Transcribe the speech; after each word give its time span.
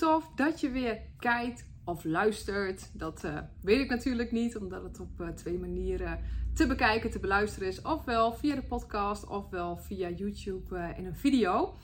tof 0.00 0.30
dat 0.34 0.60
je 0.60 0.70
weer 0.70 1.00
kijkt 1.18 1.64
of 1.84 2.04
luistert. 2.04 2.90
Dat 2.98 3.24
uh, 3.24 3.38
weet 3.62 3.80
ik 3.80 3.90
natuurlijk 3.90 4.32
niet, 4.32 4.56
omdat 4.56 4.82
het 4.82 5.00
op 5.00 5.20
uh, 5.20 5.28
twee 5.28 5.58
manieren 5.58 6.20
te 6.54 6.66
bekijken, 6.66 7.10
te 7.10 7.18
beluisteren 7.18 7.68
is. 7.68 7.82
Ofwel 7.82 8.32
via 8.32 8.54
de 8.54 8.62
podcast, 8.62 9.26
ofwel 9.26 9.76
via 9.76 10.08
YouTube 10.08 10.76
uh, 10.76 10.98
in 10.98 11.06
een 11.06 11.16
video. 11.16 11.74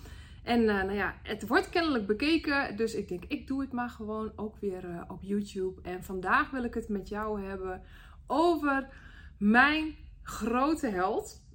En 0.42 0.64
nou 0.64 0.92
ja, 0.92 1.14
het 1.22 1.46
wordt 1.46 1.68
kennelijk 1.68 2.06
bekeken, 2.06 2.76
dus 2.76 2.94
ik 2.94 3.08
denk, 3.08 3.24
ik 3.24 3.46
doe 3.46 3.60
het 3.60 3.72
maar 3.72 3.90
gewoon 3.90 4.32
ook 4.36 4.56
weer 4.60 5.04
op 5.08 5.22
YouTube. 5.22 5.80
En 5.82 6.04
vandaag 6.04 6.50
wil 6.50 6.64
ik 6.64 6.74
het 6.74 6.88
met 6.88 7.08
jou 7.08 7.42
hebben 7.42 7.82
over 8.26 8.88
mijn 9.38 9.94
grote 10.22 10.88
held. 10.88 11.45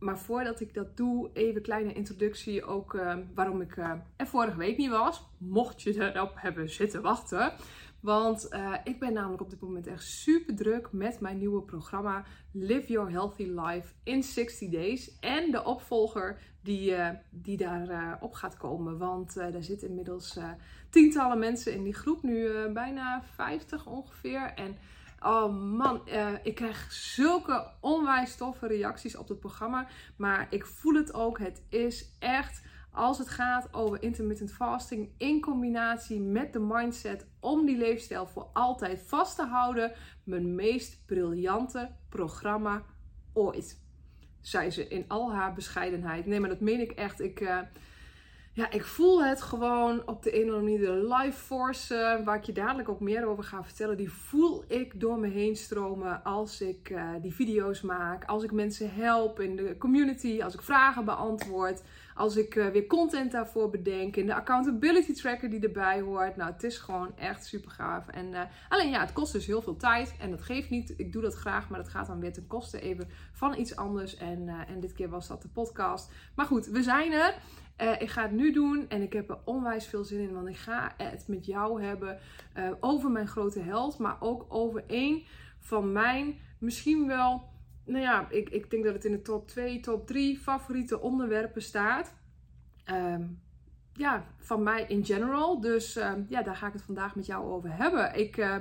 Maar 0.00 0.18
voordat 0.18 0.60
ik 0.60 0.74
dat 0.74 0.96
doe, 0.96 1.30
even 1.32 1.62
kleine 1.62 1.92
introductie 1.92 2.64
ook 2.64 2.94
uh, 2.94 3.16
waarom 3.34 3.60
ik 3.60 3.76
uh, 3.76 3.92
er 4.16 4.26
vorige 4.26 4.56
week 4.56 4.76
niet 4.76 4.90
was. 4.90 5.26
Mocht 5.38 5.82
je 5.82 6.12
erop 6.12 6.32
hebben 6.34 6.70
zitten 6.70 7.02
wachten. 7.02 7.52
Want 8.00 8.48
uh, 8.50 8.74
ik 8.84 8.98
ben 8.98 9.12
namelijk 9.12 9.42
op 9.42 9.50
dit 9.50 9.60
moment 9.60 9.86
echt 9.86 10.04
super 10.04 10.56
druk 10.56 10.92
met 10.92 11.20
mijn 11.20 11.38
nieuwe 11.38 11.62
programma 11.62 12.24
Live 12.52 12.92
Your 12.92 13.10
Healthy 13.10 13.42
Life 13.44 13.92
in 14.02 14.22
60 14.22 14.70
Days. 14.70 15.18
En 15.18 15.50
de 15.50 15.64
opvolger 15.64 16.38
die, 16.62 16.94
die 17.30 17.56
daarop 17.56 18.22
op 18.22 18.32
gaat 18.32 18.56
komen. 18.56 18.98
Want 18.98 19.34
daar 19.34 19.62
zitten 19.62 19.88
inmiddels 19.88 20.38
tientallen 20.90 21.38
mensen 21.38 21.74
in 21.74 21.82
die 21.82 21.94
groep. 21.94 22.22
Nu 22.22 22.68
bijna 22.72 23.22
50 23.34 23.86
ongeveer. 23.86 24.52
En 24.54 24.76
Oh 25.22 25.54
man, 25.76 26.02
uh, 26.06 26.28
ik 26.42 26.54
krijg 26.54 26.92
zulke 26.92 27.70
onwijs 27.80 28.36
toffe 28.36 28.66
reacties 28.66 29.16
op 29.16 29.28
het 29.28 29.40
programma. 29.40 29.86
Maar 30.16 30.46
ik 30.50 30.66
voel 30.66 30.94
het 30.94 31.14
ook. 31.14 31.38
Het 31.38 31.62
is 31.68 32.16
echt, 32.18 32.62
als 32.92 33.18
het 33.18 33.28
gaat 33.28 33.74
over 33.74 34.02
intermittent 34.02 34.52
fasting 34.52 35.10
in 35.16 35.40
combinatie 35.40 36.20
met 36.20 36.52
de 36.52 36.58
mindset 36.58 37.26
om 37.40 37.66
die 37.66 37.76
leefstijl 37.76 38.26
voor 38.26 38.48
altijd 38.52 39.02
vast 39.06 39.36
te 39.36 39.44
houden, 39.44 39.92
mijn 40.24 40.54
meest 40.54 41.06
briljante 41.06 41.90
programma 42.08 42.84
ooit. 43.32 43.80
Zei 44.40 44.70
ze 44.70 44.88
in 44.88 45.04
al 45.08 45.32
haar 45.32 45.54
bescheidenheid. 45.54 46.26
Nee, 46.26 46.40
maar 46.40 46.48
dat 46.48 46.60
meen 46.60 46.80
ik 46.80 46.90
echt. 46.90 47.20
Ik. 47.20 47.40
Uh, 47.40 47.58
ja, 48.60 48.70
ik 48.70 48.84
voel 48.84 49.24
het 49.24 49.42
gewoon 49.42 50.02
op 50.06 50.22
de 50.22 50.34
een 50.34 50.48
of 50.48 50.54
andere 50.54 50.62
manier. 50.62 50.86
De 50.86 51.14
life 51.14 51.38
force, 51.38 51.94
uh, 51.94 52.24
waar 52.24 52.36
ik 52.36 52.44
je 52.44 52.52
dadelijk 52.52 52.88
ook 52.88 53.00
meer 53.00 53.26
over 53.26 53.44
ga 53.44 53.64
vertellen, 53.64 53.96
die 53.96 54.10
voel 54.10 54.64
ik 54.66 55.00
door 55.00 55.18
me 55.18 55.28
heen 55.28 55.56
stromen 55.56 56.24
als 56.24 56.60
ik 56.60 56.90
uh, 56.90 57.10
die 57.22 57.34
video's 57.34 57.80
maak. 57.80 58.24
Als 58.24 58.42
ik 58.42 58.52
mensen 58.52 58.94
help 58.94 59.40
in 59.40 59.56
de 59.56 59.76
community, 59.78 60.42
als 60.42 60.54
ik 60.54 60.62
vragen 60.62 61.04
beantwoord. 61.04 61.82
Als 62.20 62.36
ik 62.36 62.54
uh, 62.54 62.68
weer 62.68 62.86
content 62.86 63.32
daarvoor 63.32 63.70
bedenk. 63.70 64.16
In 64.16 64.26
de 64.26 64.34
accountability 64.34 65.12
tracker 65.12 65.50
die 65.50 65.60
erbij 65.60 66.00
hoort. 66.00 66.36
Nou, 66.36 66.52
het 66.52 66.62
is 66.62 66.78
gewoon 66.78 67.16
echt 67.16 67.46
super 67.46 67.70
gaaf. 67.70 68.08
En 68.08 68.48
alleen 68.68 68.90
ja, 68.90 69.00
het 69.00 69.12
kost 69.12 69.32
dus 69.32 69.46
heel 69.46 69.62
veel 69.62 69.76
tijd. 69.76 70.14
En 70.18 70.30
dat 70.30 70.42
geeft 70.42 70.70
niet. 70.70 70.94
Ik 70.96 71.12
doe 71.12 71.22
dat 71.22 71.34
graag, 71.34 71.68
maar 71.68 71.78
dat 71.78 71.88
gaat 71.88 72.06
dan 72.06 72.20
weer 72.20 72.32
ten 72.32 72.46
koste 72.46 72.80
even 72.80 73.08
van 73.32 73.58
iets 73.58 73.76
anders. 73.76 74.16
En, 74.16 74.48
en 74.48 74.80
dit 74.80 74.92
keer 74.92 75.08
was 75.08 75.28
dat 75.28 75.42
de 75.42 75.48
podcast. 75.48 76.12
Maar 76.34 76.46
goed, 76.46 76.66
we 76.66 76.82
zijn 76.82 77.12
er. 77.12 77.34
Ik 77.98 78.08
ga 78.10 78.22
het 78.22 78.32
nu 78.32 78.52
doen 78.52 78.88
en 78.88 79.02
ik 79.02 79.12
heb 79.12 79.30
er 79.30 79.38
onwijs 79.44 79.86
veel 79.86 80.04
zin 80.04 80.20
in, 80.20 80.34
want 80.34 80.48
ik 80.48 80.56
ga 80.56 80.92
het 80.96 81.28
met 81.28 81.46
jou 81.46 81.82
hebben 81.82 82.18
over 82.80 83.10
mijn 83.10 83.28
grote 83.28 83.60
held, 83.60 83.98
maar 83.98 84.16
ook 84.20 84.46
over 84.48 84.84
één 84.86 85.22
van 85.58 85.92
mijn 85.92 86.38
misschien 86.58 87.06
wel, 87.06 87.49
nou 87.90 88.04
ja, 88.04 88.30
ik, 88.30 88.48
ik 88.48 88.70
denk 88.70 88.84
dat 88.84 88.94
het 88.94 89.04
in 89.04 89.12
de 89.12 89.22
top 89.22 89.48
2, 89.48 89.80
top 89.80 90.06
3 90.06 90.38
favoriete 90.38 91.00
onderwerpen 91.00 91.62
staat. 91.62 92.14
Um, 92.90 93.40
ja, 93.92 94.24
van 94.38 94.62
mij 94.62 94.84
in 94.88 95.04
general. 95.04 95.60
Dus 95.60 95.96
uh, 95.96 96.12
ja, 96.28 96.42
daar 96.42 96.56
ga 96.56 96.66
ik 96.66 96.72
het 96.72 96.82
vandaag 96.82 97.14
met 97.14 97.26
jou 97.26 97.44
over 97.44 97.76
hebben. 97.76 98.14
Ik 98.14 98.36
uh, 98.36 98.56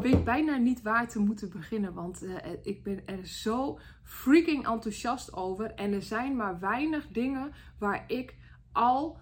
weet 0.00 0.24
bijna 0.24 0.56
niet 0.56 0.82
waar 0.82 1.08
te 1.08 1.18
moeten 1.18 1.50
beginnen, 1.50 1.94
want 1.94 2.22
uh, 2.22 2.34
ik 2.62 2.82
ben 2.82 3.06
er 3.06 3.26
zo 3.26 3.78
freaking 4.02 4.68
enthousiast 4.68 5.32
over. 5.32 5.74
En 5.74 5.92
er 5.92 6.02
zijn 6.02 6.36
maar 6.36 6.60
weinig 6.60 7.08
dingen 7.08 7.52
waar 7.78 8.04
ik 8.06 8.34
al, 8.72 9.18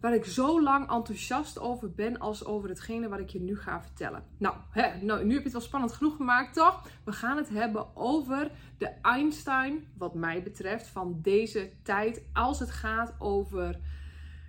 waar 0.00 0.14
ik 0.14 0.24
zo 0.24 0.62
lang 0.62 0.90
enthousiast 0.90 1.58
over 1.58 1.90
ben 1.90 2.18
als 2.18 2.44
over 2.44 2.68
hetgene 2.68 3.08
wat 3.08 3.18
ik 3.18 3.28
je 3.28 3.40
nu 3.40 3.58
ga 3.58 3.82
vertellen. 3.82 4.24
Nou, 4.38 4.56
hè, 4.70 5.02
nou, 5.02 5.24
nu 5.24 5.30
heb 5.30 5.38
je 5.38 5.44
het 5.44 5.52
wel 5.52 5.60
spannend 5.60 5.92
genoeg 5.92 6.16
gemaakt, 6.16 6.54
toch? 6.54 6.88
We 7.04 7.12
gaan 7.12 7.36
het 7.36 7.48
hebben 7.48 7.96
over 7.96 8.50
de 8.78 8.90
Einstein, 9.02 9.84
wat 9.96 10.14
mij 10.14 10.42
betreft, 10.42 10.86
van 10.86 11.18
deze 11.22 11.70
tijd. 11.82 12.22
Als 12.32 12.58
het 12.58 12.70
gaat 12.70 13.14
over 13.18 13.78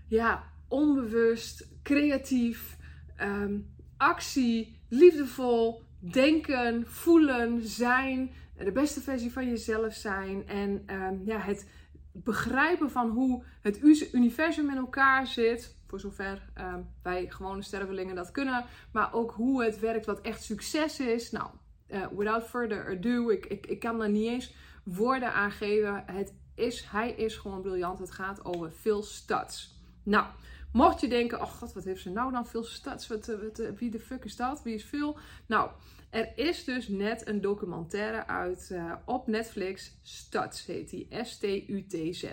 ja, 0.07 0.43
onbewust, 0.67 1.67
creatief, 1.83 2.77
um, 3.21 3.73
actie, 3.97 4.79
liefdevol, 4.89 5.83
denken, 5.99 6.87
voelen, 6.87 7.67
zijn, 7.67 8.31
de 8.57 8.71
beste 8.71 9.01
versie 9.01 9.31
van 9.31 9.49
jezelf 9.49 9.93
zijn 9.93 10.47
en 10.47 10.83
um, 10.91 11.21
ja, 11.25 11.37
het 11.37 11.67
begrijpen 12.11 12.91
van 12.91 13.09
hoe 13.09 13.43
het 13.61 13.83
universum 14.13 14.69
in 14.69 14.77
elkaar 14.77 15.27
zit, 15.27 15.77
voor 15.87 15.99
zover 15.99 16.49
um, 16.57 16.87
wij 17.03 17.25
gewone 17.29 17.61
stervelingen 17.61 18.15
dat 18.15 18.31
kunnen, 18.31 18.65
maar 18.91 19.13
ook 19.13 19.31
hoe 19.31 19.63
het 19.63 19.79
werkt, 19.79 20.05
wat 20.05 20.21
echt 20.21 20.43
succes 20.43 20.99
is. 20.99 21.31
Nou, 21.31 21.49
uh, 21.87 22.07
without 22.17 22.43
further 22.43 22.89
ado, 22.89 23.29
ik, 23.29 23.45
ik, 23.45 23.67
ik 23.67 23.79
kan 23.79 23.97
daar 23.97 24.09
niet 24.09 24.27
eens 24.27 24.53
woorden 24.83 25.33
aan 25.33 25.51
geven. 25.51 26.03
Het 26.05 26.33
is, 26.55 26.85
hij 26.91 27.11
is 27.11 27.35
gewoon 27.35 27.61
briljant. 27.61 27.99
Het 27.99 28.11
gaat 28.11 28.45
over 28.45 28.71
veel 28.71 29.03
studs. 29.03 29.77
Nou, 30.03 30.25
mocht 30.71 31.01
je 31.01 31.07
denken, 31.07 31.41
oh 31.41 31.51
god, 31.51 31.73
wat 31.73 31.83
heeft 31.83 32.01
ze 32.01 32.09
nou 32.09 32.31
dan 32.31 32.47
veel 32.47 32.63
stats? 32.63 33.07
Wat, 33.07 33.27
eh, 33.27 33.67
eh, 33.67 33.75
wie 33.75 33.91
de 33.91 33.99
fuck 33.99 34.25
is 34.25 34.35
dat? 34.35 34.63
Wie 34.63 34.75
is 34.75 34.85
veel? 34.85 35.17
Nou, 35.45 35.69
er 36.09 36.31
is 36.35 36.63
dus 36.63 36.87
net 36.87 37.27
een 37.27 37.41
documentaire 37.41 38.27
uit 38.27 38.69
uh, 38.71 38.93
op 39.05 39.27
Netflix. 39.27 39.97
Studs 40.01 40.65
heet 40.65 40.89
die. 40.89 41.07
S-T-U-T-Z. 41.21 42.25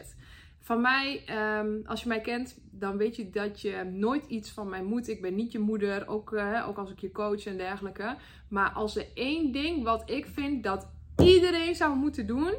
Van 0.60 0.80
mij, 0.80 1.22
um, 1.58 1.82
als 1.86 2.02
je 2.02 2.08
mij 2.08 2.20
kent, 2.20 2.58
dan 2.70 2.96
weet 2.96 3.16
je 3.16 3.30
dat 3.30 3.60
je 3.60 3.84
nooit 3.84 4.24
iets 4.26 4.50
van 4.50 4.68
mij 4.68 4.82
moet. 4.82 5.08
Ik 5.08 5.20
ben 5.20 5.34
niet 5.34 5.52
je 5.52 5.58
moeder, 5.58 6.08
ook, 6.08 6.32
uh, 6.32 6.64
ook 6.68 6.76
als 6.76 6.90
ik 6.90 6.98
je 6.98 7.12
coach 7.12 7.46
en 7.46 7.56
dergelijke. 7.56 8.16
Maar 8.48 8.70
als 8.70 8.96
er 8.96 9.06
één 9.14 9.52
ding 9.52 9.84
wat 9.84 10.10
ik 10.10 10.26
vind 10.26 10.62
dat 10.62 10.88
iedereen 11.16 11.74
zou 11.74 11.96
moeten 11.96 12.26
doen, 12.26 12.54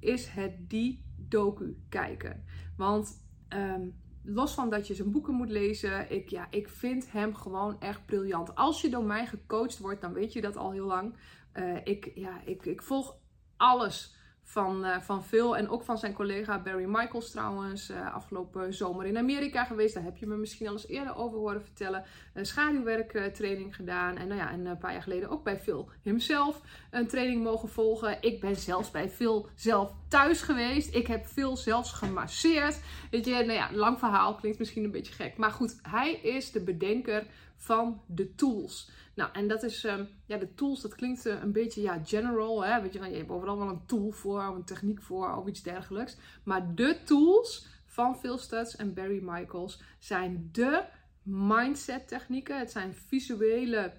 is 0.00 0.26
het 0.26 0.52
die 0.70 1.04
docu 1.16 1.76
kijken. 1.88 2.44
Want 2.76 3.22
um, 3.48 3.94
los 4.24 4.54
van 4.54 4.70
dat 4.70 4.86
je 4.86 4.94
zijn 4.94 5.10
boeken 5.10 5.34
moet 5.34 5.50
lezen, 5.50 6.10
ik, 6.10 6.28
ja, 6.28 6.46
ik 6.50 6.68
vind 6.68 7.12
hem 7.12 7.34
gewoon 7.34 7.80
echt 7.80 8.06
briljant. 8.06 8.54
Als 8.54 8.80
je 8.80 8.90
door 8.90 9.04
mij 9.04 9.26
gecoacht 9.26 9.78
wordt, 9.78 10.00
dan 10.00 10.12
weet 10.12 10.32
je 10.32 10.40
dat 10.40 10.56
al 10.56 10.72
heel 10.72 10.86
lang. 10.86 11.16
Uh, 11.54 11.76
ik, 11.84 12.12
ja, 12.14 12.40
ik, 12.44 12.64
ik 12.66 12.82
volg 12.82 13.16
alles 13.56 14.16
van, 14.44 14.84
uh, 14.84 15.00
van 15.00 15.24
Phil 15.24 15.56
en 15.56 15.68
ook 15.68 15.82
van 15.82 15.98
zijn 15.98 16.12
collega 16.12 16.58
Barry 16.58 16.84
Michaels 16.84 17.30
trouwens. 17.30 17.90
Uh, 17.90 18.14
afgelopen 18.14 18.74
zomer 18.74 19.06
in 19.06 19.16
Amerika 19.16 19.64
geweest. 19.64 19.94
Daar 19.94 20.02
heb 20.02 20.16
je 20.16 20.26
me 20.26 20.36
misschien 20.36 20.66
al 20.66 20.72
eens 20.72 20.88
eerder 20.88 21.16
over 21.16 21.38
horen 21.38 21.62
vertellen. 21.62 22.04
Een 22.34 22.46
schaduwwerktraining 22.46 23.76
gedaan. 23.76 24.16
En 24.16 24.28
nou 24.28 24.40
ja, 24.40 24.50
en 24.50 24.66
een 24.66 24.78
paar 24.78 24.92
jaar 24.92 25.02
geleden 25.02 25.28
ook 25.28 25.44
bij 25.44 25.58
Phil 25.58 25.88
hemzelf 26.02 26.60
een 26.90 27.06
training 27.06 27.42
mogen 27.42 27.68
volgen. 27.68 28.16
Ik 28.20 28.40
ben 28.40 28.56
zelfs 28.56 28.90
bij 28.90 29.08
Phil 29.08 29.48
zelf 29.54 29.92
thuis 30.08 30.42
geweest. 30.42 30.94
Ik 30.94 31.06
heb 31.06 31.26
Phil 31.26 31.56
zelfs 31.56 31.92
gemasseerd. 31.92 32.80
Weet 33.10 33.24
je, 33.24 33.30
nou 33.30 33.52
ja, 33.52 33.68
lang 33.72 33.98
verhaal. 33.98 34.34
Klinkt 34.34 34.58
misschien 34.58 34.84
een 34.84 34.90
beetje 34.90 35.12
gek. 35.12 35.36
Maar 35.36 35.50
goed, 35.50 35.78
hij 35.82 36.12
is 36.12 36.52
de 36.52 36.60
bedenker 36.60 37.26
van 37.64 38.02
de 38.06 38.34
tools. 38.34 38.90
Nou, 39.14 39.30
en 39.32 39.48
dat 39.48 39.62
is, 39.62 39.84
um, 39.84 40.08
ja, 40.26 40.36
de 40.36 40.54
tools, 40.54 40.80
dat 40.80 40.94
klinkt 40.94 41.26
uh, 41.26 41.42
een 41.42 41.52
beetje, 41.52 41.82
ja, 41.82 42.00
general, 42.04 42.64
hè. 42.64 42.82
Weet 42.82 42.92
je, 42.92 42.98
je 42.98 43.16
hebt 43.16 43.30
overal 43.30 43.58
wel 43.58 43.68
een 43.68 43.86
tool 43.86 44.10
voor, 44.10 44.42
een 44.42 44.64
techniek 44.64 45.02
voor, 45.02 45.36
of 45.36 45.46
iets 45.46 45.62
dergelijks. 45.62 46.16
Maar 46.44 46.74
de 46.74 46.96
tools 47.04 47.66
van 47.86 48.16
Phil 48.16 48.38
Stutz 48.38 48.74
en 48.74 48.94
Barry 48.94 49.20
Michaels 49.22 49.82
zijn 49.98 50.48
de 50.52 50.84
mindset 51.22 52.08
technieken. 52.08 52.58
Het 52.58 52.70
zijn 52.70 52.94
visuele, 52.94 53.92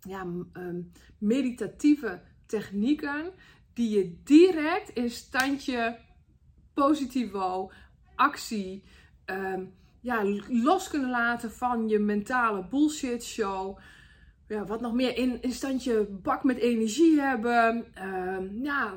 ja, 0.00 0.22
um, 0.52 0.92
meditatieve 1.18 2.22
technieken 2.46 3.32
die 3.74 3.90
je 3.90 4.20
direct 4.22 4.88
in 4.88 5.10
standje 5.10 5.98
positivo, 6.74 7.72
actie, 8.14 8.84
um, 9.26 9.74
ja, 10.00 10.24
los 10.48 10.88
kunnen 10.88 11.10
laten 11.10 11.50
van 11.50 11.88
je 11.88 11.98
mentale 11.98 12.64
bullshit 12.64 13.24
show 13.24 13.78
ja, 14.48 14.64
wat 14.64 14.80
nog 14.80 14.92
meer 14.92 15.16
in, 15.16 15.42
in 15.42 15.52
standje 15.52 16.06
bak 16.22 16.44
met 16.44 16.56
energie 16.56 17.20
hebben. 17.20 17.86
Uh, 17.98 18.62
ja, 18.62 18.94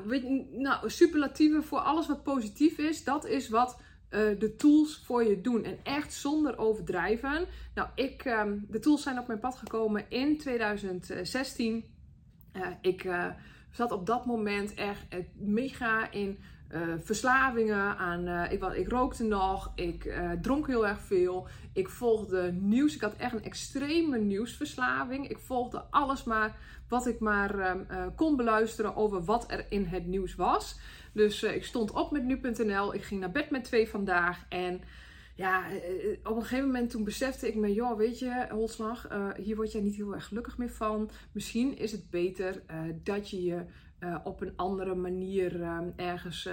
nou, 0.50 0.90
superlatieven 0.90 1.64
voor 1.64 1.78
alles 1.78 2.06
wat 2.06 2.22
positief 2.22 2.78
is. 2.78 3.04
Dat 3.04 3.26
is 3.26 3.48
wat 3.48 3.80
uh, 4.10 4.38
de 4.38 4.56
tools 4.56 5.02
voor 5.04 5.24
je 5.24 5.40
doen. 5.40 5.64
En 5.64 5.78
echt 5.82 6.12
zonder 6.12 6.58
overdrijven. 6.58 7.46
Nou, 7.74 7.88
ik, 7.94 8.24
um, 8.24 8.66
de 8.68 8.78
tools 8.78 9.02
zijn 9.02 9.18
op 9.18 9.26
mijn 9.26 9.38
pad 9.38 9.56
gekomen 9.56 10.04
in 10.08 10.38
2016. 10.38 11.84
Uh, 12.52 12.66
ik 12.80 13.04
uh, 13.04 13.26
zat 13.70 13.92
op 13.92 14.06
dat 14.06 14.26
moment 14.26 14.74
echt 14.74 15.06
mega 15.34 16.10
in 16.10 16.38
verslavingen 17.02 17.96
aan. 17.96 18.50
ik, 18.50 18.62
ik 18.62 18.88
rookte 18.88 19.24
nog, 19.24 19.72
ik 19.74 20.12
dronk 20.42 20.66
heel 20.66 20.86
erg 20.86 21.00
veel. 21.00 21.48
Ik 21.72 21.88
volgde 21.88 22.52
nieuws. 22.52 22.94
Ik 22.94 23.00
had 23.00 23.16
echt 23.16 23.32
een 23.32 23.44
extreme 23.44 24.18
nieuwsverslaving. 24.18 25.28
Ik 25.28 25.38
volgde 25.38 25.84
alles 25.90 26.24
maar 26.24 26.56
wat 26.88 27.06
ik 27.06 27.20
maar 27.20 27.58
ehm, 27.58 28.14
kon 28.14 28.36
beluisteren 28.36 28.96
over 28.96 29.24
wat 29.24 29.50
er 29.50 29.66
in 29.68 29.84
het 29.84 30.06
nieuws 30.06 30.34
was. 30.34 30.78
Dus 31.12 31.42
ik 31.42 31.64
stond 31.64 31.90
op 31.90 32.10
met 32.10 32.24
nu.nl. 32.24 32.94
Ik 32.94 33.02
ging 33.02 33.20
naar 33.20 33.30
bed 33.30 33.50
met 33.50 33.64
twee 33.64 33.88
vandaag. 33.88 34.44
En 34.48 34.80
ja, 35.34 35.70
eh, 35.70 35.76
eh, 35.76 36.18
op 36.24 36.36
een 36.36 36.42
gegeven 36.42 36.66
moment 36.66 36.90
toen 36.90 37.04
besefte 37.04 37.48
ik 37.48 37.54
me, 37.54 37.72
joh, 37.72 37.96
weet 37.96 38.18
je, 38.18 38.46
Holslag, 38.50 39.08
hier 39.36 39.56
word 39.56 39.72
jij 39.72 39.80
niet 39.80 39.96
heel 39.96 40.14
erg 40.14 40.26
gelukkig 40.26 40.58
meer 40.58 40.70
van. 40.70 41.10
Misschien 41.32 41.78
is 41.78 41.92
het 41.92 42.10
beter 42.10 42.62
dat 43.02 43.30
je 43.30 43.42
je 43.42 43.64
op 44.24 44.40
een 44.40 44.52
andere 44.56 44.94
manier 44.94 45.62
ergens 45.96 46.48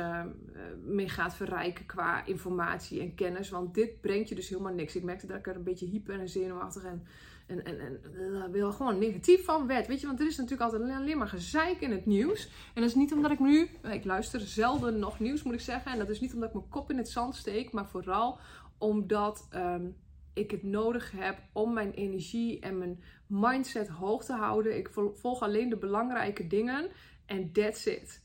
mee 0.86 1.10
gaat 1.10 1.36
verrijken 1.36 1.86
qua 1.86 2.25
informatie 2.25 3.01
en 3.01 3.16
kennis. 3.16 3.50
Want 3.50 3.74
dit 3.74 4.01
brengt 4.01 4.30
je 4.30 4.36
dus 4.36 4.50
helemaal 4.50 4.74
niks. 4.74 4.96
Ik 4.96 5.04
merkte 5.04 5.28
dat 5.28 5.38
ik 5.38 5.48
er 5.48 5.56
een 5.56 5.63
beetje 5.63 5.86
hyper 5.86 6.19
en 6.19 6.30
zenuwachtig 6.30 6.84
en, 6.84 7.04
en, 7.48 7.66
en, 7.66 7.80
en 7.80 8.51
wil 8.51 8.72
gewoon 8.72 9.00
negatief 9.00 9.46
van 9.46 9.68
werd. 9.68 9.88
Weet 9.88 10.01
je, 10.01 10.07
want 10.07 10.19
er 10.19 10.28
is 10.28 10.38
natuurlijk 10.38 10.72
altijd 10.72 10.92
alleen 10.92 11.18
maar 11.18 11.28
gezeik 11.28 11.80
in 11.80 11.92
het 11.92 12.06
nieuws. 12.06 12.50
En 12.74 12.81
dat 12.81 12.90
is 12.90 12.96
niet 12.96 13.13
omdat 13.13 13.31
ik 13.31 13.40
nu, 13.40 13.69
ik 13.92 14.06
luister 14.06 14.40
zelden 14.40 15.00
nog 15.00 15.19
nieuws 15.19 15.44
moet 15.44 15.54
ik 15.54 15.60
zeggen. 15.60 15.92
En 15.92 15.98
dat 15.98 16.10
is 16.10 16.19
niet 16.19 16.34
omdat 16.34 16.50
ik 16.50 16.56
mijn 16.56 16.69
kop 16.69 16.92
in 16.92 16.98
het 16.98 17.10
zand 17.10 17.36
steek, 17.36 17.72
maar 17.72 17.88
vooral 17.88 18.40
omdat 18.78 19.48
ehm, 19.50 19.86
ik 20.34 20.51
het 20.51 20.63
nodig 20.63 21.12
heb 21.16 21.40
om 21.54 21.74
mijn 21.74 21.92
energie 21.92 22.60
en 22.60 22.78
mijn 22.78 23.04
mindset 23.28 23.88
hoog 23.88 24.25
te 24.25 24.34
houden. 24.34 24.78
Ik 24.78 24.90
volg 25.13 25.42
alleen 25.42 25.69
de 25.69 25.78
belangrijke 25.78 26.48
dingen 26.48 26.90
en 27.30 27.52
that's 27.52 27.86
it. 27.86 28.22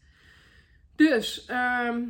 Dus 0.97 1.45
ehm, 1.45 2.03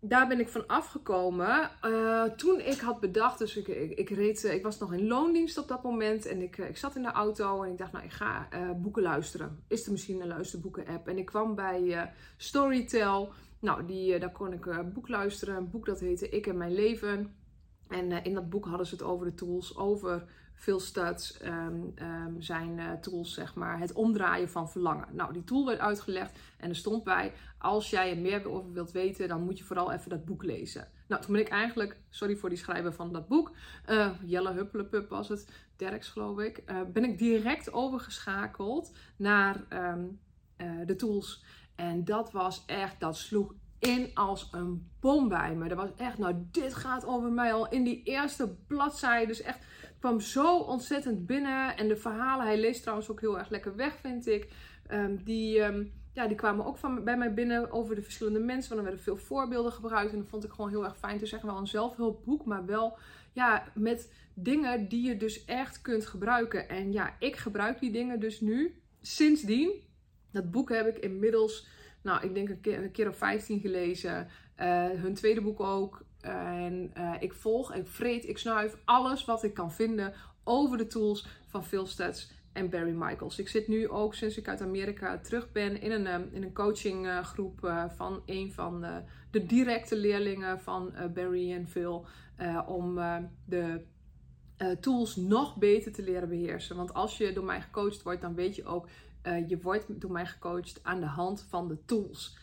daar 0.00 0.28
ben 0.28 0.40
ik 0.40 0.48
van 0.48 0.66
afgekomen. 0.66 1.70
Uh, 1.84 2.22
toen 2.22 2.60
ik 2.60 2.78
had 2.78 3.00
bedacht, 3.00 3.38
dus 3.38 3.56
ik, 3.56 3.68
ik, 3.98 4.10
reed, 4.10 4.44
eh, 4.44 4.54
ik 4.54 4.62
was 4.62 4.78
nog 4.78 4.92
in 4.92 5.06
loondienst 5.06 5.58
op 5.58 5.68
dat 5.68 5.82
moment 5.82 6.26
en 6.26 6.42
ik, 6.42 6.58
eh, 6.58 6.68
ik 6.68 6.76
zat 6.76 6.96
in 6.96 7.02
de 7.02 7.12
auto 7.12 7.62
en 7.62 7.70
ik 7.70 7.78
dacht, 7.78 7.92
nou, 7.92 8.04
ik 8.04 8.12
ga 8.12 8.48
boeken 8.76 9.02
luisteren. 9.02 9.64
Is 9.68 9.86
er 9.86 9.92
misschien 9.92 10.20
een 10.20 10.28
luisterboeken-app? 10.28 11.08
En 11.08 11.18
ik 11.18 11.26
kwam 11.26 11.54
bij 11.54 12.12
Storytel. 12.36 13.32
Nou, 13.60 13.86
die, 13.86 14.18
daar 14.18 14.32
kon 14.32 14.52
ik 14.52 14.92
boek 14.92 15.08
luisteren. 15.08 15.56
Een 15.56 15.70
boek 15.70 15.86
dat 15.86 16.00
heette 16.00 16.28
Ik 16.28 16.46
en 16.46 16.56
Mijn 16.56 16.74
Leven. 16.74 17.34
En 17.88 18.24
in 18.24 18.34
dat 18.34 18.50
boek 18.50 18.66
hadden 18.66 18.86
ze 18.86 18.94
het 18.94 19.04
over 19.04 19.26
de 19.26 19.34
tools, 19.34 19.76
over 19.76 20.24
veel 20.56 20.80
studs 20.80 21.44
um, 21.44 21.94
um, 22.02 22.42
zijn 22.42 22.78
uh, 22.78 22.92
tools, 22.92 23.34
zeg 23.34 23.54
maar, 23.54 23.78
het 23.78 23.92
omdraaien 23.92 24.50
van 24.50 24.70
verlangen. 24.70 25.08
Nou, 25.12 25.32
die 25.32 25.44
tool 25.44 25.66
werd 25.66 25.78
uitgelegd 25.78 26.38
en 26.56 26.68
er 26.68 26.76
stond 26.76 27.04
bij, 27.04 27.32
als 27.58 27.90
jij 27.90 28.10
er 28.10 28.18
meer 28.18 28.48
over 28.48 28.72
wilt 28.72 28.90
weten, 28.90 29.28
dan 29.28 29.42
moet 29.42 29.58
je 29.58 29.64
vooral 29.64 29.92
even 29.92 30.10
dat 30.10 30.24
boek 30.24 30.42
lezen. 30.42 30.88
Nou, 31.08 31.22
toen 31.22 31.32
ben 31.32 31.42
ik 31.42 31.48
eigenlijk, 31.48 32.00
sorry 32.10 32.36
voor 32.36 32.48
die 32.48 32.58
schrijver 32.58 32.92
van 32.92 33.12
dat 33.12 33.28
boek, 33.28 33.52
uh, 33.88 34.10
Jelle 34.24 34.52
Huppelepup 34.52 35.08
was 35.08 35.28
het, 35.28 35.48
Derks 35.76 36.08
geloof 36.08 36.38
ik, 36.38 36.64
ben 36.92 37.04
ik 37.04 37.18
direct 37.18 37.72
overgeschakeld 37.72 38.92
naar 39.16 39.64
um, 39.92 40.20
de 40.86 40.96
tools. 40.96 41.44
En 41.74 42.04
dat 42.04 42.32
was 42.32 42.62
echt, 42.66 43.00
dat 43.00 43.16
sloeg 43.16 43.54
in 43.78 44.10
als 44.14 44.48
een 44.52 44.90
bom 45.00 45.28
bij 45.28 45.54
me. 45.54 45.68
Dat 45.68 45.78
was 45.78 45.90
echt, 45.96 46.18
nou, 46.18 46.34
dit 46.50 46.74
gaat 46.74 47.06
over 47.06 47.32
mij 47.32 47.52
al 47.52 47.68
in 47.68 47.84
die 47.84 48.02
eerste 48.02 48.56
bladzijde. 48.66 49.26
Dus 49.26 49.40
echt, 49.40 49.58
kwam 50.06 50.20
zo 50.20 50.58
ontzettend 50.58 51.26
binnen. 51.26 51.76
En 51.76 51.88
de 51.88 51.96
verhalen, 51.96 52.46
hij 52.46 52.60
leest 52.60 52.82
trouwens 52.82 53.10
ook 53.10 53.20
heel 53.20 53.38
erg 53.38 53.48
lekker 53.48 53.76
weg, 53.76 53.96
vind 53.96 54.26
ik. 54.26 54.48
Um, 54.90 55.24
die, 55.24 55.60
um, 55.60 55.92
ja, 56.12 56.26
die 56.26 56.36
kwamen 56.36 56.66
ook 56.66 56.76
van, 56.76 57.04
bij 57.04 57.16
mij 57.16 57.34
binnen 57.34 57.72
over 57.72 57.94
de 57.94 58.02
verschillende 58.02 58.38
mensen. 58.38 58.68
Want 58.68 58.80
er 58.80 58.86
werden 58.86 59.04
veel 59.04 59.16
voorbeelden 59.16 59.72
gebruikt. 59.72 60.12
En 60.12 60.18
dat 60.18 60.28
vond 60.28 60.44
ik 60.44 60.50
gewoon 60.50 60.70
heel 60.70 60.84
erg 60.84 60.98
fijn. 60.98 61.20
Is 61.20 61.32
echt 61.32 61.42
wel 61.42 61.56
een 61.56 61.66
zelfhulpboek, 61.66 62.44
maar 62.44 62.66
wel 62.66 62.98
ja, 63.32 63.64
met 63.74 64.12
dingen 64.34 64.88
die 64.88 65.06
je 65.06 65.16
dus 65.16 65.44
echt 65.44 65.82
kunt 65.82 66.06
gebruiken. 66.06 66.68
En 66.68 66.92
ja, 66.92 67.16
ik 67.18 67.36
gebruik 67.36 67.78
die 67.78 67.90
dingen 67.92 68.20
dus 68.20 68.40
nu. 68.40 68.80
Sindsdien, 69.00 69.70
dat 70.32 70.50
boek 70.50 70.68
heb 70.68 70.86
ik 70.86 70.98
inmiddels 70.98 71.66
nou, 72.06 72.24
ik 72.24 72.34
denk 72.34 72.48
een 72.48 72.60
keer, 72.60 72.82
een 72.82 72.90
keer 72.90 73.08
of 73.08 73.16
15 73.16 73.60
gelezen. 73.60 74.28
Uh, 74.60 74.90
hun 74.90 75.14
tweede 75.14 75.40
boek 75.40 75.60
ook. 75.60 76.04
En 76.26 76.92
uh, 76.98 77.14
ik 77.18 77.32
volg, 77.32 77.74
ik 77.74 77.86
vreet, 77.86 78.28
ik 78.28 78.38
snuif 78.38 78.76
alles 78.84 79.24
wat 79.24 79.42
ik 79.42 79.54
kan 79.54 79.72
vinden 79.72 80.12
over 80.44 80.78
de 80.78 80.86
tools 80.86 81.26
van 81.46 81.64
Phil 81.64 81.86
Stutz 81.86 82.30
en 82.52 82.70
Barry 82.70 82.92
Michaels. 82.92 83.38
Ik 83.38 83.48
zit 83.48 83.68
nu 83.68 83.88
ook 83.88 84.14
sinds 84.14 84.36
ik 84.36 84.48
uit 84.48 84.60
Amerika 84.60 85.18
terug 85.18 85.52
ben 85.52 85.80
in 85.80 85.90
een, 85.90 86.06
um, 86.06 86.28
in 86.32 86.42
een 86.42 86.52
coachinggroep 86.52 87.64
uh, 87.64 87.84
van 87.96 88.22
een 88.26 88.52
van 88.52 88.80
de, 88.80 89.02
de 89.30 89.46
directe 89.46 89.96
leerlingen 89.96 90.60
van 90.60 90.94
Barry 91.14 91.52
en 91.52 91.68
Phil. 91.68 92.06
om 92.66 93.00
de 93.44 93.84
tools 94.80 95.16
nog 95.16 95.56
beter 95.56 95.92
te 95.92 96.02
leren 96.02 96.28
beheersen. 96.28 96.76
Want 96.76 96.94
als 96.94 97.18
je 97.18 97.32
door 97.32 97.44
mij 97.44 97.60
gecoacht 97.60 98.02
wordt, 98.02 98.20
dan 98.20 98.34
weet 98.34 98.56
je 98.56 98.64
ook 98.64 98.88
uh, 99.26 99.48
je 99.48 99.58
wordt 99.60 100.00
door 100.00 100.10
mij 100.10 100.26
gecoacht 100.26 100.80
aan 100.82 101.00
de 101.00 101.06
hand 101.06 101.46
van 101.48 101.68
de 101.68 101.84
tools. 101.84 102.36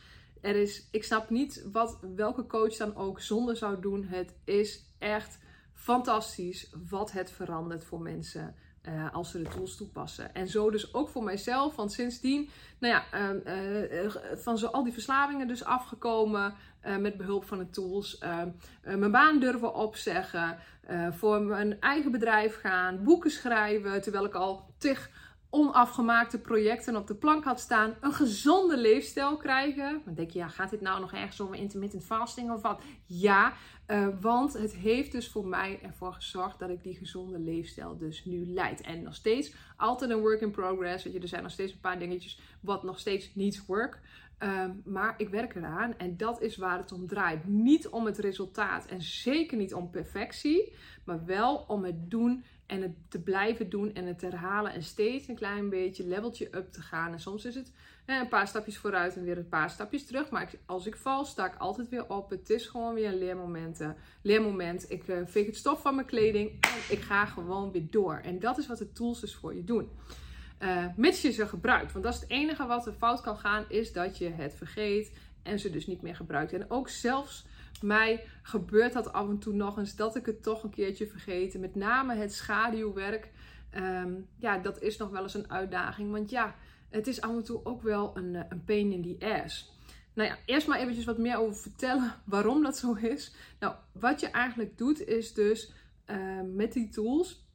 Er 0.44 0.56
is, 0.56 0.88
ik 0.92 1.04
snap 1.04 1.30
niet 1.30 1.66
wat 1.72 2.00
welke 2.16 2.46
coach 2.46 2.76
dan 2.76 2.96
ook 2.96 3.20
zonder 3.20 3.58
zou 3.58 3.82
doen. 3.82 4.04
Het 4.04 4.36
is 4.44 4.86
echt 5.00 5.40
fantastisch 5.74 6.74
wat 6.90 7.12
het 7.12 7.32
verandert 7.32 7.84
voor 7.84 8.02
mensen. 8.02 8.56
Uh, 8.90 9.14
als 9.14 9.32
ze 9.32 9.42
de 9.42 9.50
tools 9.50 9.76
toepassen. 9.76 10.36
En 10.36 10.48
zo 10.48 10.70
dus 10.70 10.94
ook 10.94 11.10
voor 11.10 11.24
mijzelf. 11.24 11.76
Want 11.76 11.92
sindsdien, 11.92 12.50
nou 12.80 12.94
ja, 12.94 13.34
uh, 13.46 14.04
uh, 14.04 14.12
van 14.36 14.58
zo 14.58 14.68
al 14.68 14.84
die 14.84 14.94
verslavingen 14.94 15.48
dus 15.48 15.64
afgekomen. 15.64 16.54
met 17.00 17.18
behulp 17.18 17.46
van 17.46 17.58
de 17.58 17.70
tools. 17.70 18.24
mijn 18.82 19.12
baan 19.12 19.40
durven 19.40 19.74
opzeggen. 19.74 20.58
voor 21.12 21.42
mijn 21.42 21.80
eigen 21.82 22.12
bedrijf 22.12 22.60
gaan. 22.60 23.04
Boeken 23.04 23.32
schrijven. 23.32 24.02
Terwijl 24.02 24.26
ik 24.26 24.34
al 24.34 24.74
tig 24.78 25.10
onafgemaakte 25.54 26.40
projecten 26.40 26.96
op 26.96 27.08
de 27.08 27.16
plank 27.16 27.44
had 27.44 27.60
staan, 27.60 27.94
een 28.02 28.14
gezonde 28.14 28.78
leefstijl 28.78 29.38
krijgen. 29.38 30.02
Dan 30.06 30.14
denk 30.14 30.30
je, 30.30 30.40
ja, 30.40 30.48
gaat 30.48 30.70
dit 30.70 30.82
nou 30.82 31.00
nog 31.00 31.14
ergens 31.14 31.42
over 31.42 31.56
intermittent 31.56 32.04
fasting 32.04 32.52
of 32.52 32.62
wat? 32.62 32.82
Ja, 33.06 33.54
uh, 33.88 34.08
want 34.22 34.54
het 34.54 34.76
heeft 34.76 35.12
dus 35.12 35.30
voor 35.30 35.48
mij 35.48 35.80
ervoor 35.82 36.14
gezorgd 36.14 36.60
dat 36.60 36.70
ik 36.70 36.84
die 36.84 36.96
gezonde 36.96 37.40
leefstijl 37.40 37.98
dus 37.98 38.26
nu 38.26 38.46
leid. 38.46 38.82
En 38.82 39.04
nog 39.04 39.16
steeds 39.16 39.54
altijd 39.78 40.10
een 40.10 40.20
work 40.20 40.42
in 40.42 40.52
progress. 40.52 41.04
Weet 41.04 41.14
je, 41.14 41.20
er 41.20 41.28
zijn 41.28 41.44
nog 41.44 41.52
steeds 41.52 41.74
een 41.74 41.80
paar 41.80 42.00
dingetjes 42.00 42.40
wat 42.62 42.84
nog 42.84 43.00
steeds 43.00 43.36
niet 43.36 43.66
work. 43.66 44.02
Um, 44.40 44.82
maar 44.86 45.14
ik 45.18 45.30
werk 45.30 45.56
eraan 45.56 45.98
en 45.98 46.18
dat 46.18 46.42
is 46.42 46.58
waar 46.58 46.78
het 46.78 46.92
om 46.92 47.08
draait. 47.08 47.48
Niet 47.48 47.88
om 47.88 48.06
het 48.06 48.18
resultaat 48.18 48.86
en 48.86 49.02
zeker 49.02 49.58
niet 49.58 49.74
om 49.74 49.90
perfectie, 49.90 50.74
maar 51.06 51.26
wel 51.26 51.56
om 51.68 51.84
het 51.84 52.10
doen 52.12 52.44
en 52.66 52.82
het 52.82 52.92
te 53.10 53.22
blijven 53.22 53.70
doen 53.70 53.94
en 53.94 54.06
het 54.06 54.22
herhalen 54.22 54.74
en 54.74 54.84
steeds 54.84 55.28
een 55.28 55.36
klein 55.36 55.70
beetje 55.70 56.08
leveltje 56.08 56.56
up 56.56 56.72
te 56.72 56.82
gaan. 56.82 57.12
En 57.12 57.20
soms 57.20 57.46
is 57.46 57.56
het 57.56 57.72
een 58.06 58.28
paar 58.28 58.48
stapjes 58.48 58.78
vooruit 58.78 59.16
en 59.16 59.24
weer 59.24 59.38
een 59.38 59.50
paar 59.50 59.70
stapjes 59.70 60.06
terug. 60.06 60.30
Maar 60.30 60.52
als 60.66 60.86
ik 60.86 60.96
val, 60.96 61.26
sta 61.26 61.46
ik 61.46 61.56
altijd 61.58 61.90
weer 61.90 62.10
op. 62.10 62.30
Het 62.30 62.50
is 62.50 62.68
gewoon 62.68 62.94
weer 62.94 63.08
een 63.08 63.18
leermoment. 63.18 63.82
leermoment. 64.22 64.92
Ik 64.92 65.08
uh, 65.08 65.18
veeg 65.26 65.46
het 65.46 65.56
stof 65.56 65.82
van 65.82 65.96
mijn 65.96 66.08
kleding 66.08 66.50
en 66.50 66.96
ik 66.96 67.02
ga 67.02 67.26
gewoon 67.26 67.72
weer 67.72 67.88
door. 67.90 68.16
En 68.24 68.40
dat 68.40 68.58
is 68.58 68.68
wat 68.68 68.78
de 68.78 68.92
tools 68.92 69.20
dus 69.20 69.36
voor 69.36 69.56
je 69.56 69.64
doen. 69.64 69.90
Uh, 70.60 70.86
mits 70.96 71.22
je 71.22 71.32
ze 71.32 71.48
gebruikt. 71.48 71.92
Want 71.92 72.06
dat 72.06 72.14
is 72.14 72.20
het 72.20 72.30
enige 72.30 72.66
wat 72.66 72.86
er 72.86 72.94
fout 72.94 73.22
kan 73.22 73.38
gaan, 73.38 73.66
is 73.68 73.94
dat 73.94 74.18
je 74.18 74.30
het 74.30 74.56
vergeet 74.56 75.12
en 75.44 75.60
ze 75.60 75.70
dus 75.70 75.88
niet 75.88 76.02
meer 76.02 76.16
gebruikt. 76.16 76.54
En 76.54 76.72
ook 76.72 76.90
zelfs 76.90 77.46
mij 77.82 78.28
gebeurt 78.42 78.94
dat 78.94 79.14
af 79.14 79.30
en 79.30 79.40
toe 79.40 79.54
nog 79.54 79.78
eens 79.78 79.96
dat 79.96 80.16
ik 80.16 80.26
het 80.26 80.44
toch 80.44 80.64
een 80.64 80.70
keertje 80.70 81.08
vergeet. 81.08 81.60
Met 81.60 81.76
name 81.76 82.16
het 82.16 82.34
schaduwwerk. 82.34 83.32
Um, 83.76 84.28
ja, 84.38 84.58
dat 84.58 84.82
is 84.82 84.98
nog 84.98 85.10
wel 85.10 85.22
eens 85.22 85.34
een 85.34 85.52
uitdaging. 85.52 86.12
Want 86.12 86.30
ja, 86.30 86.56
het 86.90 87.08
is 87.08 87.22
af 87.22 87.32
en 87.32 87.44
toe 87.44 87.66
ook 87.66 87.82
wel 87.82 88.18
een, 88.18 88.36
eh, 88.36 88.42
een 88.50 88.64
pain 88.64 88.92
in 88.92 89.02
the 89.02 89.26
ass. 89.26 89.72
Nou 90.14 90.30
ja, 90.30 90.38
eerst 90.46 90.68
maar 90.68 90.80
eventjes 90.80 91.06
wat 91.06 91.18
meer 91.18 91.38
over 91.38 91.62
vertellen 91.62 92.14
waarom 92.26 92.64
dat 92.64 92.78
zo 92.78 92.94
is. 92.94 93.36
Nou, 93.60 93.76
wat 93.92 94.20
je 94.20 94.28
eigenlijk 94.28 94.78
doet 94.78 95.08
is 95.08 95.34
dus 95.34 95.74
uh, 96.08 96.42
met 96.54 96.74
die 96.74 96.90
tools. 96.90 97.48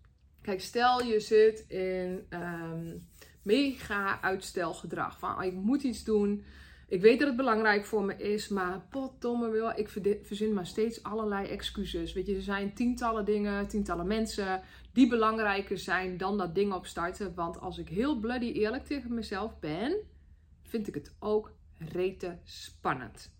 Kijk, 0.42 0.60
stel 0.60 1.02
je 1.02 1.20
zit 1.20 1.64
in 1.68 2.26
um, 2.30 3.08
mega 3.42 4.20
uitstelgedrag. 4.20 5.18
Van, 5.18 5.36
oh, 5.38 5.44
ik 5.44 5.52
moet 5.52 5.82
iets 5.82 6.04
doen. 6.04 6.44
Ik 6.88 7.00
weet 7.00 7.18
dat 7.18 7.28
het 7.28 7.36
belangrijk 7.36 7.84
voor 7.84 8.04
me 8.04 8.16
is, 8.16 8.48
maar 8.48 8.86
potdomme 8.90 9.50
wel, 9.50 9.78
ik 9.78 9.88
verzin 10.22 10.52
maar 10.52 10.66
steeds 10.66 11.02
allerlei 11.02 11.46
excuses. 11.46 12.12
Weet 12.12 12.26
je, 12.26 12.34
er 12.34 12.42
zijn 12.42 12.74
tientallen 12.74 13.24
dingen, 13.24 13.68
tientallen 13.68 14.06
mensen 14.06 14.62
die 14.92 15.08
belangrijker 15.08 15.78
zijn 15.78 16.16
dan 16.16 16.38
dat 16.38 16.54
ding 16.54 16.72
opstarten. 16.72 17.34
Want 17.34 17.60
als 17.60 17.78
ik 17.78 17.88
heel 17.88 18.18
bloody 18.18 18.52
eerlijk 18.52 18.84
tegen 18.84 19.14
mezelf 19.14 19.58
ben, 19.58 19.96
vind 20.62 20.88
ik 20.88 20.94
het 20.94 21.14
ook 21.18 21.52
rete 21.78 22.38
spannend. 22.44 23.37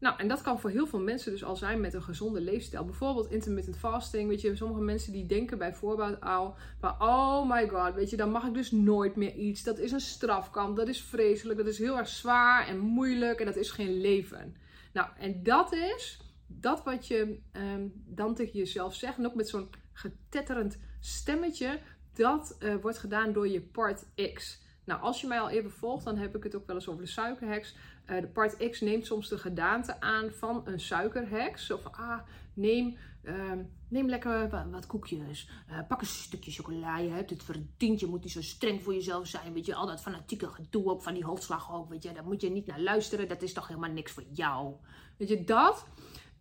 Nou, 0.00 0.18
en 0.18 0.28
dat 0.28 0.42
kan 0.42 0.60
voor 0.60 0.70
heel 0.70 0.86
veel 0.86 1.00
mensen 1.00 1.32
dus 1.32 1.44
al 1.44 1.56
zijn 1.56 1.80
met 1.80 1.94
een 1.94 2.02
gezonde 2.02 2.40
leefstijl. 2.40 2.84
Bijvoorbeeld 2.84 3.30
intermittent 3.30 3.76
fasting. 3.76 4.28
Weet 4.28 4.40
je, 4.40 4.56
sommige 4.56 4.80
mensen 4.80 5.12
die 5.12 5.26
denken 5.26 5.58
bijvoorbeeld 5.58 6.20
al, 6.20 6.54
maar 6.80 6.96
oh 6.98 7.50
my 7.50 7.68
god, 7.68 7.94
weet 7.94 8.10
je, 8.10 8.16
dan 8.16 8.30
mag 8.30 8.46
ik 8.46 8.54
dus 8.54 8.70
nooit 8.70 9.16
meer 9.16 9.34
iets. 9.34 9.62
Dat 9.62 9.78
is 9.78 9.92
een 9.92 10.00
strafkamp, 10.00 10.76
dat 10.76 10.88
is 10.88 11.02
vreselijk, 11.02 11.58
dat 11.58 11.68
is 11.68 11.78
heel 11.78 11.98
erg 11.98 12.08
zwaar 12.08 12.66
en 12.66 12.78
moeilijk 12.78 13.40
en 13.40 13.46
dat 13.46 13.56
is 13.56 13.70
geen 13.70 14.00
leven. 14.00 14.56
Nou, 14.92 15.08
en 15.18 15.42
dat 15.42 15.72
is 15.72 16.20
dat 16.46 16.84
wat 16.84 17.06
je 17.06 17.38
ehm, 17.52 17.86
dan 17.94 18.34
tegen 18.34 18.58
jezelf 18.58 18.94
zegt. 18.94 19.18
En 19.18 19.26
ook 19.26 19.34
met 19.34 19.48
zo'n 19.48 19.70
getetterend 19.92 20.78
stemmetje. 21.00 21.80
Dat 22.14 22.56
uh, 22.60 22.74
wordt 22.74 22.98
gedaan 22.98 23.32
door 23.32 23.48
je 23.48 23.60
part 23.60 24.04
X. 24.34 24.60
Nou, 24.84 25.00
als 25.00 25.20
je 25.20 25.26
mij 25.26 25.40
al 25.40 25.48
even 25.48 25.70
volgt, 25.70 26.04
dan 26.04 26.16
heb 26.16 26.36
ik 26.36 26.42
het 26.42 26.54
ook 26.54 26.66
wel 26.66 26.76
eens 26.76 26.88
over 26.88 27.02
de 27.02 27.10
suikerheks. 27.10 27.76
Uh, 28.10 28.20
de 28.20 28.26
part 28.26 28.70
X 28.70 28.80
neemt 28.80 29.06
soms 29.06 29.28
de 29.28 29.38
gedaante 29.38 30.00
aan 30.00 30.30
van 30.30 30.62
een 30.64 30.80
suikerheks. 30.80 31.66
Van, 31.66 31.92
ah, 31.92 32.20
neem, 32.54 32.96
uh, 33.22 33.52
neem 33.88 34.08
lekker 34.08 34.68
wat, 34.70 34.86
koekjes. 34.86 35.50
Uh, 35.70 35.78
pak 35.88 36.00
een 36.00 36.06
stukje 36.06 36.50
chocola. 36.50 36.98
Je 36.98 37.10
hebt 37.10 37.30
het 37.30 37.42
verdiend. 37.42 38.00
Je 38.00 38.06
moet 38.06 38.22
niet 38.22 38.32
zo 38.32 38.42
streng 38.42 38.82
voor 38.82 38.94
jezelf 38.94 39.26
zijn. 39.26 39.52
Weet 39.52 39.66
je, 39.66 39.74
al 39.74 39.86
dat 39.86 40.00
fanatieke 40.00 40.48
gedoe 40.48 40.90
ook 40.90 41.02
van 41.02 41.14
die 41.14 41.24
hoofdslag 41.24 41.72
ook. 41.72 41.88
Weet 41.88 42.02
je, 42.02 42.12
daar 42.12 42.24
moet 42.24 42.40
je 42.40 42.50
niet 42.50 42.66
naar 42.66 42.80
luisteren. 42.80 43.28
Dat 43.28 43.42
is 43.42 43.52
toch 43.52 43.68
helemaal 43.68 43.90
niks 43.90 44.12
voor 44.12 44.24
jou. 44.32 44.74
Weet 45.16 45.28
je, 45.28 45.44
dat... 45.44 45.86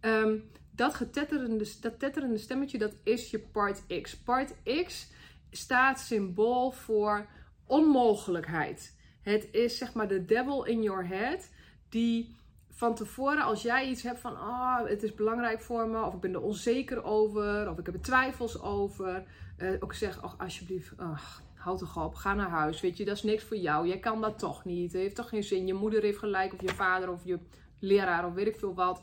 Um, 0.01 0.49
dat 0.71 0.95
getetterende, 0.95 1.67
dat 1.81 1.99
tetterende 1.99 2.37
stemmetje, 2.37 2.77
dat 2.77 2.95
is 3.03 3.31
je 3.31 3.39
part 3.39 4.01
X. 4.01 4.17
Part 4.17 4.55
X 4.85 5.11
staat 5.51 5.99
symbool 5.99 6.71
voor 6.71 7.27
onmogelijkheid. 7.65 8.97
Het 9.21 9.47
is 9.51 9.77
zeg 9.77 9.93
maar 9.93 10.07
de 10.07 10.25
devil 10.25 10.63
in 10.63 10.81
your 10.81 11.07
head 11.07 11.49
die 11.89 12.35
van 12.69 12.95
tevoren, 12.95 13.43
als 13.43 13.61
jij 13.61 13.89
iets 13.89 14.03
hebt 14.03 14.19
van, 14.19 14.31
oh, 14.31 14.85
het 14.85 15.03
is 15.03 15.13
belangrijk 15.13 15.61
voor 15.61 15.87
me, 15.87 16.03
of 16.03 16.13
ik 16.13 16.19
ben 16.19 16.33
er 16.33 16.41
onzeker 16.41 17.03
over, 17.03 17.69
of 17.69 17.77
ik 17.77 17.85
heb 17.85 17.95
er 17.95 18.01
twijfels 18.01 18.61
over, 18.61 19.23
uh, 19.57 19.71
ook 19.79 19.93
zeg, 19.93 20.23
oh, 20.23 20.33
alsjeblieft, 20.37 20.91
oh, 20.99 21.19
houd 21.55 21.79
toch 21.79 22.03
op, 22.05 22.15
ga 22.15 22.33
naar 22.33 22.49
huis, 22.49 22.81
weet 22.81 22.97
je, 22.97 23.05
dat 23.05 23.15
is 23.15 23.23
niks 23.23 23.43
voor 23.43 23.57
jou, 23.57 23.87
jij 23.87 23.99
kan 23.99 24.21
dat 24.21 24.39
toch 24.39 24.65
niet, 24.65 24.91
het 24.91 25.01
heeft 25.01 25.15
toch 25.15 25.29
geen 25.29 25.43
zin, 25.43 25.67
je 25.67 25.73
moeder 25.73 26.01
heeft 26.01 26.17
gelijk, 26.17 26.53
of 26.53 26.61
je 26.61 26.75
vader, 26.75 27.11
of 27.11 27.21
je 27.23 27.39
leraar, 27.79 28.27
of 28.27 28.33
weet 28.33 28.47
ik 28.47 28.59
veel 28.59 28.73
wat, 28.73 29.01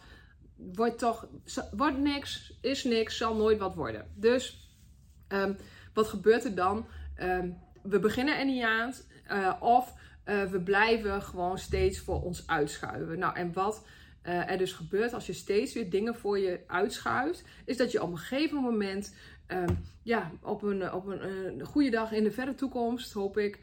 wordt 0.56 0.98
toch, 0.98 1.28
wordt 1.76 1.98
niks, 1.98 2.58
is 2.60 2.84
niks, 2.84 3.16
zal 3.16 3.36
nooit 3.36 3.58
wat 3.58 3.74
worden. 3.74 4.10
Dus, 4.14 4.70
um, 5.28 5.56
wat 5.94 6.06
gebeurt 6.06 6.44
er 6.44 6.54
dan? 6.54 6.86
Um, 7.20 7.56
we 7.82 7.98
beginnen 7.98 8.38
er 8.38 8.44
niet 8.44 8.62
aan. 8.62 8.92
Uh, 9.32 9.52
of 9.60 9.94
uh, 10.26 10.44
we 10.44 10.60
blijven 10.60 11.22
gewoon 11.22 11.58
steeds 11.58 11.98
voor 11.98 12.22
ons 12.22 12.46
uitschuiven. 12.46 13.18
Nou, 13.18 13.36
en 13.36 13.52
wat 13.52 13.86
uh, 14.22 14.50
er 14.50 14.58
dus 14.58 14.72
gebeurt 14.72 15.12
als 15.12 15.26
je 15.26 15.32
steeds 15.32 15.74
weer 15.74 15.90
dingen 15.90 16.14
voor 16.14 16.38
je 16.38 16.60
uitschuift, 16.66 17.44
is 17.64 17.76
dat 17.76 17.92
je 17.92 18.02
op 18.02 18.10
een 18.10 18.18
gegeven 18.18 18.62
moment, 18.62 19.14
um, 19.48 19.78
ja, 20.02 20.30
op 20.42 20.62
een, 20.62 20.92
op 20.92 21.06
een, 21.06 21.64
goede 21.64 21.90
dag 21.90 22.12
in 22.12 22.24
de 22.24 22.30
verre 22.30 22.54
toekomst, 22.54 23.12
hoop 23.12 23.38
ik, 23.38 23.58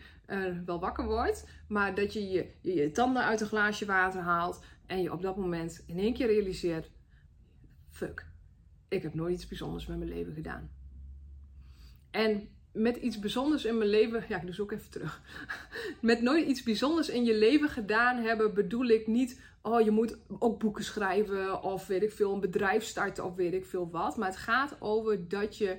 wel 0.65 0.79
wakker 0.79 1.05
wordt. 1.05 1.47
Maar 1.67 1.95
dat 1.95 2.13
je 2.13 2.29
je, 2.29 2.51
je 2.61 2.73
je 2.73 2.91
tanden 2.91 3.23
uit 3.23 3.41
een 3.41 3.47
glaasje 3.47 3.85
water 3.85 4.21
haalt 4.21 4.63
en 4.85 5.01
je 5.01 5.11
op 5.11 5.21
dat 5.21 5.37
moment 5.37 5.83
in 5.87 5.99
één 5.99 6.13
keer 6.13 6.27
realiseert: 6.27 6.91
fuck, 7.89 8.27
ik 8.87 9.01
heb 9.01 9.13
nooit 9.13 9.33
iets 9.33 9.47
bijzonders 9.47 9.85
met 9.85 9.97
mijn 9.97 10.09
leven 10.09 10.33
gedaan. 10.33 10.69
En 12.11 12.49
met 12.73 12.97
iets 12.97 13.19
bijzonders 13.19 13.65
in 13.65 13.77
mijn 13.77 13.89
leven, 13.89 14.23
ja, 14.27 14.37
ik 14.37 14.45
dus 14.45 14.59
ook 14.59 14.71
even 14.71 14.89
terug. 14.89 15.21
Met 16.01 16.21
nooit 16.21 16.47
iets 16.47 16.63
bijzonders 16.63 17.09
in 17.09 17.23
je 17.23 17.35
leven 17.35 17.69
gedaan 17.69 18.17
hebben, 18.17 18.53
bedoel 18.53 18.85
ik 18.85 19.07
niet, 19.07 19.41
oh, 19.61 19.81
je 19.81 19.91
moet 19.91 20.17
ook 20.39 20.59
boeken 20.59 20.83
schrijven 20.83 21.63
of 21.63 21.87
weet 21.87 22.03
ik 22.03 22.11
veel, 22.11 22.33
een 22.33 22.39
bedrijf 22.39 22.83
starten 22.83 23.25
of 23.25 23.35
weet 23.35 23.53
ik 23.53 23.65
veel 23.65 23.89
wat. 23.91 24.17
Maar 24.17 24.27
het 24.27 24.37
gaat 24.37 24.75
over 24.79 25.27
dat 25.27 25.57
je 25.57 25.77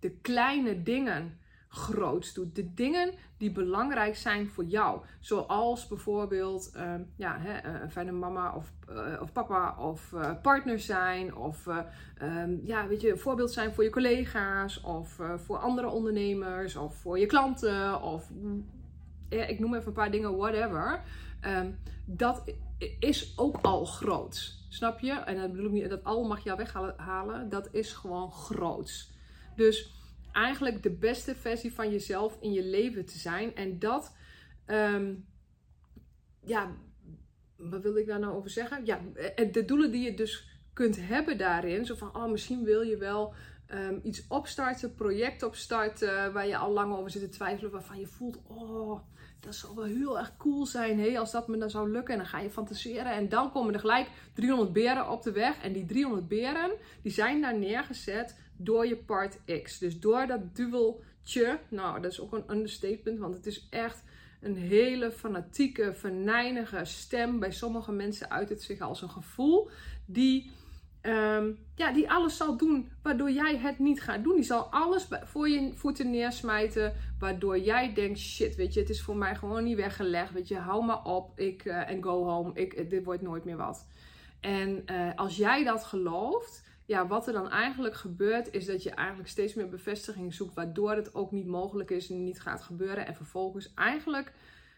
de 0.00 0.10
kleine 0.10 0.82
dingen 0.82 1.38
groots 1.76 2.34
doet. 2.34 2.54
De 2.54 2.74
dingen 2.74 3.12
die 3.36 3.52
belangrijk 3.52 4.16
zijn 4.16 4.48
voor 4.48 4.64
jou. 4.64 5.00
Zoals 5.20 5.88
bijvoorbeeld 5.88 6.72
uh, 6.76 6.94
ja, 7.16 7.38
hè, 7.38 7.82
een 7.82 7.90
fijne 7.90 8.12
mama 8.12 8.54
of, 8.54 8.72
uh, 8.90 9.20
of 9.20 9.32
papa 9.32 9.76
of 9.78 10.12
uh, 10.12 10.30
partner 10.42 10.80
zijn. 10.80 11.36
Of 11.36 11.66
um, 12.22 12.60
ja, 12.64 12.86
weet 12.86 13.00
je, 13.00 13.10
een 13.10 13.18
voorbeeld 13.18 13.52
zijn 13.52 13.74
voor 13.74 13.84
je 13.84 13.90
collega's. 13.90 14.80
Of 14.80 15.20
voor 15.36 15.58
andere 15.58 15.88
ondernemers. 15.88 16.76
Of 16.76 16.94
voor 16.94 17.18
je 17.18 17.26
klanten. 17.26 18.02
Of 18.02 18.30
ik 19.28 19.58
noem 19.58 19.74
even 19.74 19.86
een 19.86 19.92
paar 19.92 20.10
dingen, 20.10 20.36
whatever. 20.36 21.02
Um, 21.46 21.78
dat 22.04 22.44
is 22.98 23.38
ook 23.38 23.58
al 23.62 23.84
groots. 23.84 24.66
Snap 24.68 25.00
je? 25.00 25.12
En 25.12 25.36
dat 25.36 25.50
bedoel 25.50 25.66
ik 25.66 25.72
niet, 25.72 25.90
dat 25.90 26.04
al 26.04 26.24
mag 26.24 26.44
je 26.44 26.56
weghalen. 26.56 27.48
Dat 27.48 27.68
is 27.72 27.92
gewoon 27.92 28.32
groots. 28.32 29.14
Dus 29.56 29.95
eigenlijk 30.36 30.82
de 30.82 30.90
beste 30.90 31.34
versie 31.34 31.72
van 31.72 31.90
jezelf 31.90 32.36
in 32.40 32.52
je 32.52 32.64
leven 32.64 33.04
te 33.04 33.18
zijn. 33.18 33.54
En 33.54 33.78
dat, 33.78 34.16
um, 34.66 35.26
ja, 36.44 36.76
wat 37.56 37.82
wil 37.82 37.96
ik 37.96 38.06
daar 38.06 38.18
nou 38.18 38.34
over 38.34 38.50
zeggen? 38.50 38.86
Ja, 38.86 39.00
eh, 39.14 39.52
de 39.52 39.64
doelen 39.64 39.90
die 39.90 40.04
je 40.04 40.14
dus 40.14 40.48
kunt 40.72 40.96
hebben 41.00 41.38
daarin. 41.38 41.86
Zo 41.86 41.94
van, 41.94 42.16
oh, 42.16 42.30
misschien 42.30 42.64
wil 42.64 42.80
je 42.80 42.96
wel 42.96 43.34
um, 43.72 44.00
iets 44.02 44.26
opstarten, 44.28 44.94
project 44.94 45.42
opstarten, 45.42 46.32
waar 46.32 46.46
je 46.46 46.56
al 46.56 46.72
lang 46.72 46.94
over 46.94 47.10
zit 47.10 47.22
te 47.22 47.28
twijfelen, 47.28 47.70
waarvan 47.70 48.00
je 48.00 48.06
voelt, 48.06 48.42
oh, 48.46 49.00
dat 49.40 49.54
zou 49.54 49.74
wel 49.74 49.84
heel 49.84 50.18
erg 50.18 50.36
cool 50.36 50.66
zijn, 50.66 51.00
hé, 51.00 51.18
als 51.18 51.32
dat 51.32 51.48
me 51.48 51.58
dan 51.58 51.70
zou 51.70 51.90
lukken. 51.90 52.14
En 52.14 52.20
dan 52.20 52.28
ga 52.28 52.40
je 52.40 52.50
fantaseren 52.50 53.12
en 53.12 53.28
dan 53.28 53.52
komen 53.52 53.74
er 53.74 53.80
gelijk 53.80 54.08
300 54.34 54.72
beren 54.72 55.10
op 55.10 55.22
de 55.22 55.32
weg. 55.32 55.62
En 55.62 55.72
die 55.72 55.86
300 55.86 56.28
beren, 56.28 56.70
die 57.02 57.12
zijn 57.12 57.40
daar 57.40 57.58
neergezet 57.58 58.44
door 58.56 58.86
je 58.86 58.96
part 58.96 59.38
X. 59.62 59.78
Dus 59.78 60.00
door 60.00 60.26
dat 60.26 60.56
duveltje, 60.56 61.58
nou 61.68 62.00
dat 62.00 62.12
is 62.12 62.20
ook 62.20 62.32
een 62.32 62.50
understatement, 62.50 63.18
want 63.18 63.34
het 63.34 63.46
is 63.46 63.66
echt 63.70 64.04
een 64.40 64.56
hele 64.56 65.10
fanatieke, 65.10 65.94
venijnige 65.94 66.84
stem. 66.84 67.38
Bij 67.38 67.52
sommige 67.52 67.92
mensen 67.92 68.30
uit 68.30 68.48
het 68.48 68.62
zich 68.62 68.80
als 68.80 69.02
een 69.02 69.10
gevoel 69.10 69.70
die, 70.06 70.50
ehm, 71.00 71.50
ja, 71.74 71.92
die 71.92 72.10
alles 72.10 72.36
zal 72.36 72.56
doen 72.56 72.90
waardoor 73.02 73.30
jij 73.30 73.56
het 73.56 73.78
niet 73.78 74.02
gaat 74.02 74.24
doen. 74.24 74.34
Die 74.34 74.44
zal 74.44 74.62
alles 74.62 75.08
voor 75.24 75.48
je 75.48 75.72
voeten 75.74 76.10
neersmijten, 76.10 76.94
waardoor 77.18 77.58
jij 77.58 77.94
denkt, 77.94 78.18
shit, 78.18 78.56
weet 78.56 78.74
je, 78.74 78.80
het 78.80 78.90
is 78.90 79.02
voor 79.02 79.16
mij 79.16 79.36
gewoon 79.36 79.64
niet 79.64 79.76
weggelegd. 79.76 80.32
Weet 80.32 80.48
je, 80.48 80.56
hou 80.56 80.84
maar 80.84 81.04
op 81.04 81.38
ik, 81.38 81.64
uh, 81.64 81.90
en 81.90 82.02
go 82.02 82.24
home, 82.24 82.50
ik, 82.54 82.90
dit 82.90 83.04
wordt 83.04 83.22
nooit 83.22 83.44
meer 83.44 83.56
wat. 83.56 83.86
En 84.40 84.84
uh, 84.90 85.10
als 85.14 85.36
jij 85.36 85.64
dat 85.64 85.84
gelooft, 85.84 86.64
ja, 86.86 87.06
wat 87.06 87.26
er 87.26 87.32
dan 87.32 87.50
eigenlijk 87.50 87.94
gebeurt, 87.94 88.52
is 88.52 88.66
dat 88.66 88.82
je 88.82 88.90
eigenlijk 88.90 89.28
steeds 89.28 89.54
meer 89.54 89.68
bevestiging 89.68 90.34
zoekt, 90.34 90.54
waardoor 90.54 90.90
het 90.90 91.14
ook 91.14 91.32
niet 91.32 91.46
mogelijk 91.46 91.90
is 91.90 92.10
en 92.10 92.24
niet 92.24 92.40
gaat 92.40 92.62
gebeuren. 92.62 93.06
En 93.06 93.14
vervolgens 93.14 93.74
eigenlijk 93.74 94.32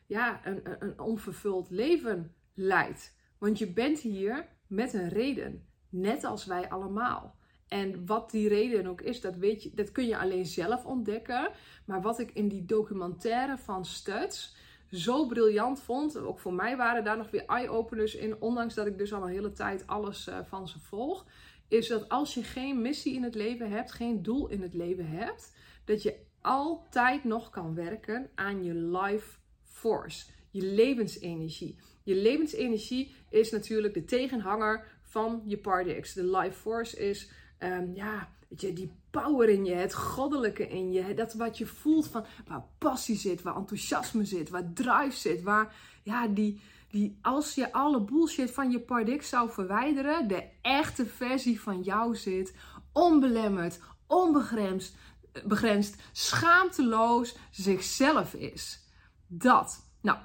ja, 0.06 0.46
een, 0.46 0.60
een 0.78 1.00
onvervuld 1.00 1.70
leven 1.70 2.34
leidt. 2.54 3.16
Want 3.38 3.58
je 3.58 3.72
bent 3.72 4.00
hier 4.00 4.48
met 4.66 4.92
een 4.92 5.08
reden, 5.08 5.66
net 5.88 6.24
als 6.24 6.44
wij 6.44 6.68
allemaal. 6.68 7.36
En 7.68 8.06
wat 8.06 8.30
die 8.30 8.48
reden 8.48 8.86
ook 8.86 9.00
is, 9.00 9.20
dat, 9.20 9.36
weet 9.36 9.62
je, 9.62 9.74
dat 9.74 9.92
kun 9.92 10.06
je 10.06 10.18
alleen 10.18 10.46
zelf 10.46 10.84
ontdekken. 10.84 11.50
Maar 11.84 12.02
wat 12.02 12.18
ik 12.18 12.30
in 12.30 12.48
die 12.48 12.64
documentaire 12.64 13.58
van 13.58 13.84
Studs 13.84 14.56
zo 14.90 15.26
briljant 15.26 15.80
vond, 15.80 16.18
ook 16.18 16.38
voor 16.38 16.52
mij 16.52 16.76
waren 16.76 17.04
daar 17.04 17.16
nog 17.16 17.30
weer 17.30 17.44
eye-openers 17.46 18.14
in, 18.14 18.40
ondanks 18.40 18.74
dat 18.74 18.86
ik 18.86 18.98
dus 18.98 19.12
al 19.12 19.22
een 19.22 19.32
hele 19.32 19.52
tijd 19.52 19.86
alles 19.86 20.28
uh, 20.28 20.38
van 20.44 20.68
ze 20.68 20.78
volg 20.78 21.26
is 21.68 21.88
dat 21.88 22.08
als 22.08 22.34
je 22.34 22.42
geen 22.42 22.82
missie 22.82 23.14
in 23.14 23.22
het 23.22 23.34
leven 23.34 23.70
hebt, 23.70 23.92
geen 23.92 24.22
doel 24.22 24.48
in 24.48 24.62
het 24.62 24.74
leven 24.74 25.08
hebt, 25.08 25.52
dat 25.84 26.02
je 26.02 26.14
altijd 26.40 27.24
nog 27.24 27.50
kan 27.50 27.74
werken 27.74 28.30
aan 28.34 28.64
je 28.64 28.74
life 28.74 29.38
force, 29.62 30.26
je 30.50 30.62
levensenergie. 30.62 31.78
Je 32.02 32.14
levensenergie 32.14 33.14
is 33.30 33.50
natuurlijk 33.50 33.94
de 33.94 34.04
tegenhanger 34.04 34.86
van 35.02 35.42
je 35.44 35.98
X. 36.00 36.12
De 36.12 36.36
life 36.36 36.58
force 36.58 36.96
is, 36.96 37.30
um, 37.58 37.94
ja, 37.94 38.28
je, 38.56 38.72
die 38.72 38.92
power 39.10 39.48
in 39.48 39.64
je, 39.64 39.74
het 39.74 39.94
goddelijke 39.94 40.68
in 40.68 40.92
je, 40.92 41.14
dat 41.14 41.34
wat 41.34 41.58
je 41.58 41.66
voelt 41.66 42.08
van 42.08 42.24
waar 42.46 42.64
passie 42.78 43.16
zit, 43.16 43.42
waar 43.42 43.56
enthousiasme 43.56 44.24
zit, 44.24 44.48
waar 44.48 44.72
drive 44.72 45.16
zit, 45.16 45.42
waar 45.42 45.74
ja, 46.02 46.28
die, 46.28 46.60
die 46.90 47.18
als 47.22 47.54
je 47.54 47.72
alle 47.72 48.00
bullshit 48.00 48.50
van 48.50 48.70
je 48.70 48.80
Pardix 48.80 49.28
zou 49.28 49.50
verwijderen, 49.50 50.28
de 50.28 50.44
echte 50.62 51.06
versie 51.06 51.60
van 51.60 51.82
jou 51.82 52.16
zit, 52.16 52.54
onbelemmerd, 52.92 53.80
onbegrensd, 54.06 54.96
begrensd, 55.44 56.02
schaamteloos 56.12 57.36
zichzelf 57.50 58.34
is. 58.34 58.86
Dat. 59.26 59.86
Nou, 60.00 60.18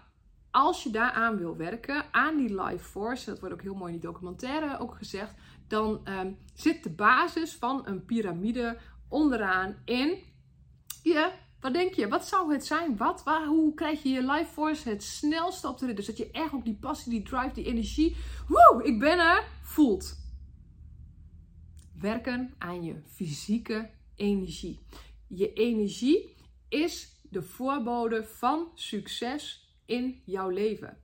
als 0.52 0.84
je 0.84 0.90
daaraan 0.90 1.38
wil 1.38 1.58
werken, 1.58 2.06
aan 2.12 2.38
die 2.38 2.62
life 2.62 2.84
force, 2.84 3.26
dat 3.26 3.40
wordt 3.40 3.56
ook 3.56 3.62
heel 3.62 3.76
mooi 3.76 3.94
in 3.94 4.00
die 4.00 4.10
documentaire 4.10 4.80
ook 4.80 4.96
gezegd, 4.96 5.34
dan 5.68 6.02
um, 6.08 6.38
zit 6.54 6.84
de 6.84 6.90
basis 6.90 7.56
van 7.56 7.82
een 7.88 8.06
piramide 8.06 8.78
onderaan 9.10 9.76
in 9.86 10.18
je 11.04 11.32
wat 11.64 11.74
denk 11.74 11.94
je? 11.94 12.08
Wat 12.08 12.28
zou 12.28 12.54
het 12.54 12.66
zijn? 12.66 12.98
Wat, 12.98 13.24
waar, 13.24 13.46
hoe 13.46 13.74
krijg 13.74 14.04
je 14.04 14.10
je 14.10 14.32
life 14.32 14.52
force 14.52 14.90
het 14.90 15.04
snelste 15.04 15.68
op 15.68 15.78
de 15.78 15.86
rit? 15.86 15.96
Dus 15.96 16.06
dat 16.06 16.18
je 16.18 16.32
echt 16.32 16.54
ook 16.54 16.66
die 16.66 16.78
passie, 16.80 17.12
die 17.12 17.24
drive, 17.24 17.54
die 17.54 17.66
energie, 17.66 18.16
woe, 18.48 18.84
ik 18.84 19.00
ben 19.00 19.20
er, 19.20 19.48
voelt. 19.62 20.16
Werken 22.00 22.54
aan 22.58 22.84
je 22.84 22.96
fysieke 23.06 23.90
energie. 24.16 24.80
Je 25.28 25.54
energie 25.54 26.36
is 26.70 27.22
de 27.30 27.42
voorbode 27.42 28.24
van 28.24 28.72
succes 28.74 29.70
in 29.86 30.22
jouw 30.26 30.50
leven. 30.50 30.98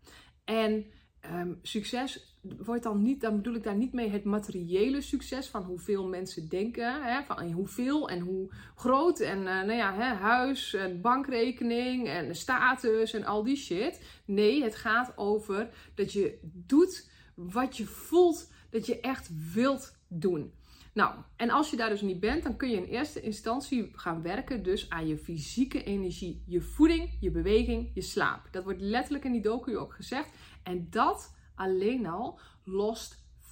En 0.46 0.86
um, 1.22 1.60
succes 1.62 2.38
wordt 2.42 2.84
dan 2.84 3.02
niet, 3.02 3.22
dan 3.22 3.36
bedoel 3.36 3.54
ik 3.54 3.64
daar 3.64 3.76
niet 3.76 3.94
mee 3.94 4.10
het 4.10 4.24
materiële 4.24 5.02
succes 5.02 5.48
van 5.48 5.64
hoeveel 5.64 6.08
mensen 6.08 6.50
denken, 6.50 7.04
hè, 7.04 7.24
van 7.24 7.52
hoeveel 7.52 8.10
en 8.10 8.20
hoe 8.20 8.50
groot 8.76 9.20
en 9.20 9.38
uh, 9.38 9.44
nou 9.44 9.74
ja, 9.74 9.94
hè, 9.94 10.14
huis 10.14 10.74
en 10.74 11.02
bankrekening 11.02 12.08
en 12.08 12.36
status 12.36 13.14
en 13.14 13.26
al 13.26 13.44
die 13.44 13.56
shit. 13.56 14.02
Nee, 14.26 14.64
het 14.64 14.76
gaat 14.76 15.14
over 15.18 15.70
dat 15.96 16.14
je 16.14 16.40
doet 16.42 17.10
wat 17.34 17.78
je 17.78 17.86
voelt 17.86 18.52
dat 18.70 18.86
je 18.86 19.00
echt 19.00 19.30
wilt 19.54 19.98
doen. 20.08 20.54
Nou, 20.94 21.16
en 21.36 21.50
als 21.50 21.70
je 21.70 21.78
daar 21.78 21.90
dus 21.90 22.02
niet 22.02 22.20
bent, 22.20 22.44
dan 22.44 22.58
kun 22.58 22.70
je 22.70 22.78
in 22.78 22.84
eerste 22.84 23.22
instantie 23.22 23.92
gaan 23.94 24.22
werken 24.22 24.64
dus 24.64 24.90
aan 24.90 25.08
je 25.08 25.18
fysieke 25.18 25.84
energie. 25.84 26.44
Je 26.46 26.62
voeding, 26.62 27.18
je 27.20 27.32
beweging, 27.32 27.92
je 27.94 28.02
slaap. 28.02 28.48
Dat 28.52 28.64
wordt 28.64 28.82
letterlijk 28.82 29.26
in 29.26 29.32
die 29.32 29.42
docu 29.42 29.78
ook 29.78 29.94
gezegd. 29.94 30.30
En 30.64 30.88
dat 30.90 31.36
alleen 31.60 32.06
al 32.06 32.40
lost 32.64 33.24
85%, 33.40 33.46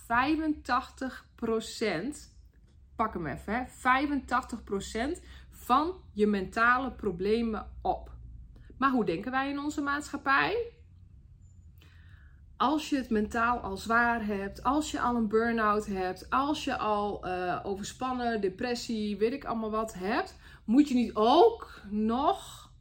pak 2.95 3.13
hem 3.13 3.27
even, 3.27 3.53
hè, 3.53 3.65
85% 3.67 5.21
van 5.49 5.93
je 6.13 6.27
mentale 6.27 6.91
problemen 6.91 7.71
op. 7.81 8.11
Maar 8.77 8.91
hoe 8.91 9.05
denken 9.05 9.31
wij 9.31 9.49
in 9.49 9.59
onze 9.59 9.81
maatschappij? 9.81 10.77
als 12.57 12.89
je 12.89 12.95
het 12.95 13.09
mentaal 13.09 13.59
al 13.59 13.77
zwaar 13.77 14.25
hebt, 14.25 14.63
als 14.63 14.91
je 14.91 14.99
al 14.99 15.15
een 15.15 15.27
burn-out 15.27 15.85
hebt, 15.85 16.29
als 16.29 16.63
je 16.63 16.77
al 16.77 17.27
uh, 17.27 17.59
overspannen, 17.63 18.41
depressie, 18.41 19.17
weet 19.17 19.33
ik 19.33 19.45
allemaal 19.45 19.71
wat 19.71 19.93
hebt, 19.93 20.35
moet 20.65 20.87
je 20.87 20.95
niet 20.95 21.11
ook 21.13 21.81
nog 21.89 22.71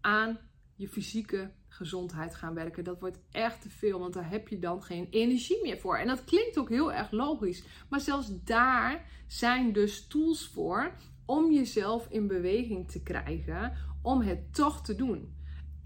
aan 0.00 0.38
je 0.76 0.88
fysieke 0.88 1.50
gezondheid 1.80 2.34
gaan 2.34 2.54
werken. 2.54 2.84
Dat 2.84 3.00
wordt 3.00 3.18
echt 3.30 3.62
te 3.62 3.70
veel, 3.70 3.98
want 3.98 4.14
daar 4.14 4.30
heb 4.30 4.48
je 4.48 4.58
dan 4.58 4.82
geen 4.82 5.06
energie 5.10 5.62
meer 5.62 5.78
voor. 5.78 5.96
En 5.96 6.06
dat 6.06 6.24
klinkt 6.24 6.58
ook 6.58 6.68
heel 6.68 6.92
erg 6.92 7.10
logisch, 7.10 7.64
maar 7.88 8.00
zelfs 8.00 8.42
daar 8.44 9.04
zijn 9.26 9.72
dus 9.72 10.06
tools 10.06 10.48
voor 10.48 10.92
om 11.26 11.52
jezelf 11.52 12.06
in 12.10 12.26
beweging 12.26 12.90
te 12.90 13.02
krijgen, 13.02 13.72
om 14.02 14.20
het 14.20 14.54
toch 14.54 14.82
te 14.82 14.94
doen. 14.94 15.34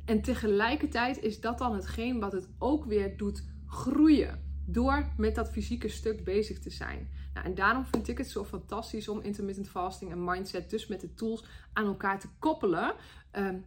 En 0.05 0.23
tegelijkertijd 0.23 1.23
is 1.23 1.41
dat 1.41 1.59
dan 1.59 1.75
hetgeen 1.75 2.21
wat 2.21 2.33
het 2.33 2.49
ook 2.59 2.85
weer 2.85 3.17
doet 3.17 3.45
groeien. 3.67 4.43
Door 4.67 5.13
met 5.17 5.35
dat 5.35 5.51
fysieke 5.51 5.89
stuk 5.89 6.25
bezig 6.25 6.59
te 6.59 6.71
zijn. 6.71 7.11
Nou, 7.35 7.47
en 7.47 7.55
daarom 7.55 7.85
vind 7.85 8.09
ik 8.09 8.19
het 8.19 8.31
zo 8.31 8.45
fantastisch 8.45 9.09
om 9.09 9.21
intermittent 9.21 9.69
fasting 9.69 10.11
en 10.11 10.25
mindset, 10.25 10.71
dus 10.71 10.87
met 10.87 11.01
de 11.01 11.15
tools, 11.15 11.45
aan 11.73 11.87
elkaar 11.87 12.21
te 12.21 12.29
koppelen. 12.39 12.95
Ehm, 13.31 13.59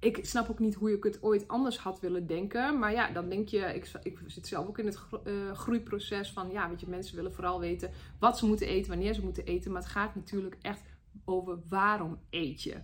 ik 0.00 0.24
snap 0.24 0.50
ook 0.50 0.58
niet 0.58 0.74
hoe 0.74 0.92
ik 0.92 1.04
het 1.04 1.22
ooit 1.22 1.48
anders 1.48 1.78
had 1.78 2.00
willen 2.00 2.26
denken. 2.26 2.78
Maar 2.78 2.92
ja, 2.92 3.10
dan 3.10 3.28
denk 3.28 3.48
je, 3.48 3.58
ik, 3.58 3.90
ik 4.02 4.18
zit 4.26 4.46
zelf 4.46 4.66
ook 4.66 4.78
in 4.78 4.86
het 4.86 4.98
uh, 5.24 5.52
groeiproces 5.52 6.32
van, 6.32 6.50
ja, 6.50 6.68
weet 6.68 6.80
je, 6.80 6.88
mensen 6.88 7.16
willen 7.16 7.34
vooral 7.34 7.60
weten 7.60 7.90
wat 8.18 8.38
ze 8.38 8.46
moeten 8.46 8.66
eten, 8.66 8.90
wanneer 8.90 9.14
ze 9.14 9.22
moeten 9.22 9.44
eten. 9.44 9.72
Maar 9.72 9.82
het 9.82 9.90
gaat 9.90 10.14
natuurlijk 10.14 10.56
echt 10.62 10.82
over 11.24 11.58
waarom 11.68 12.18
eet 12.30 12.62
je. 12.62 12.76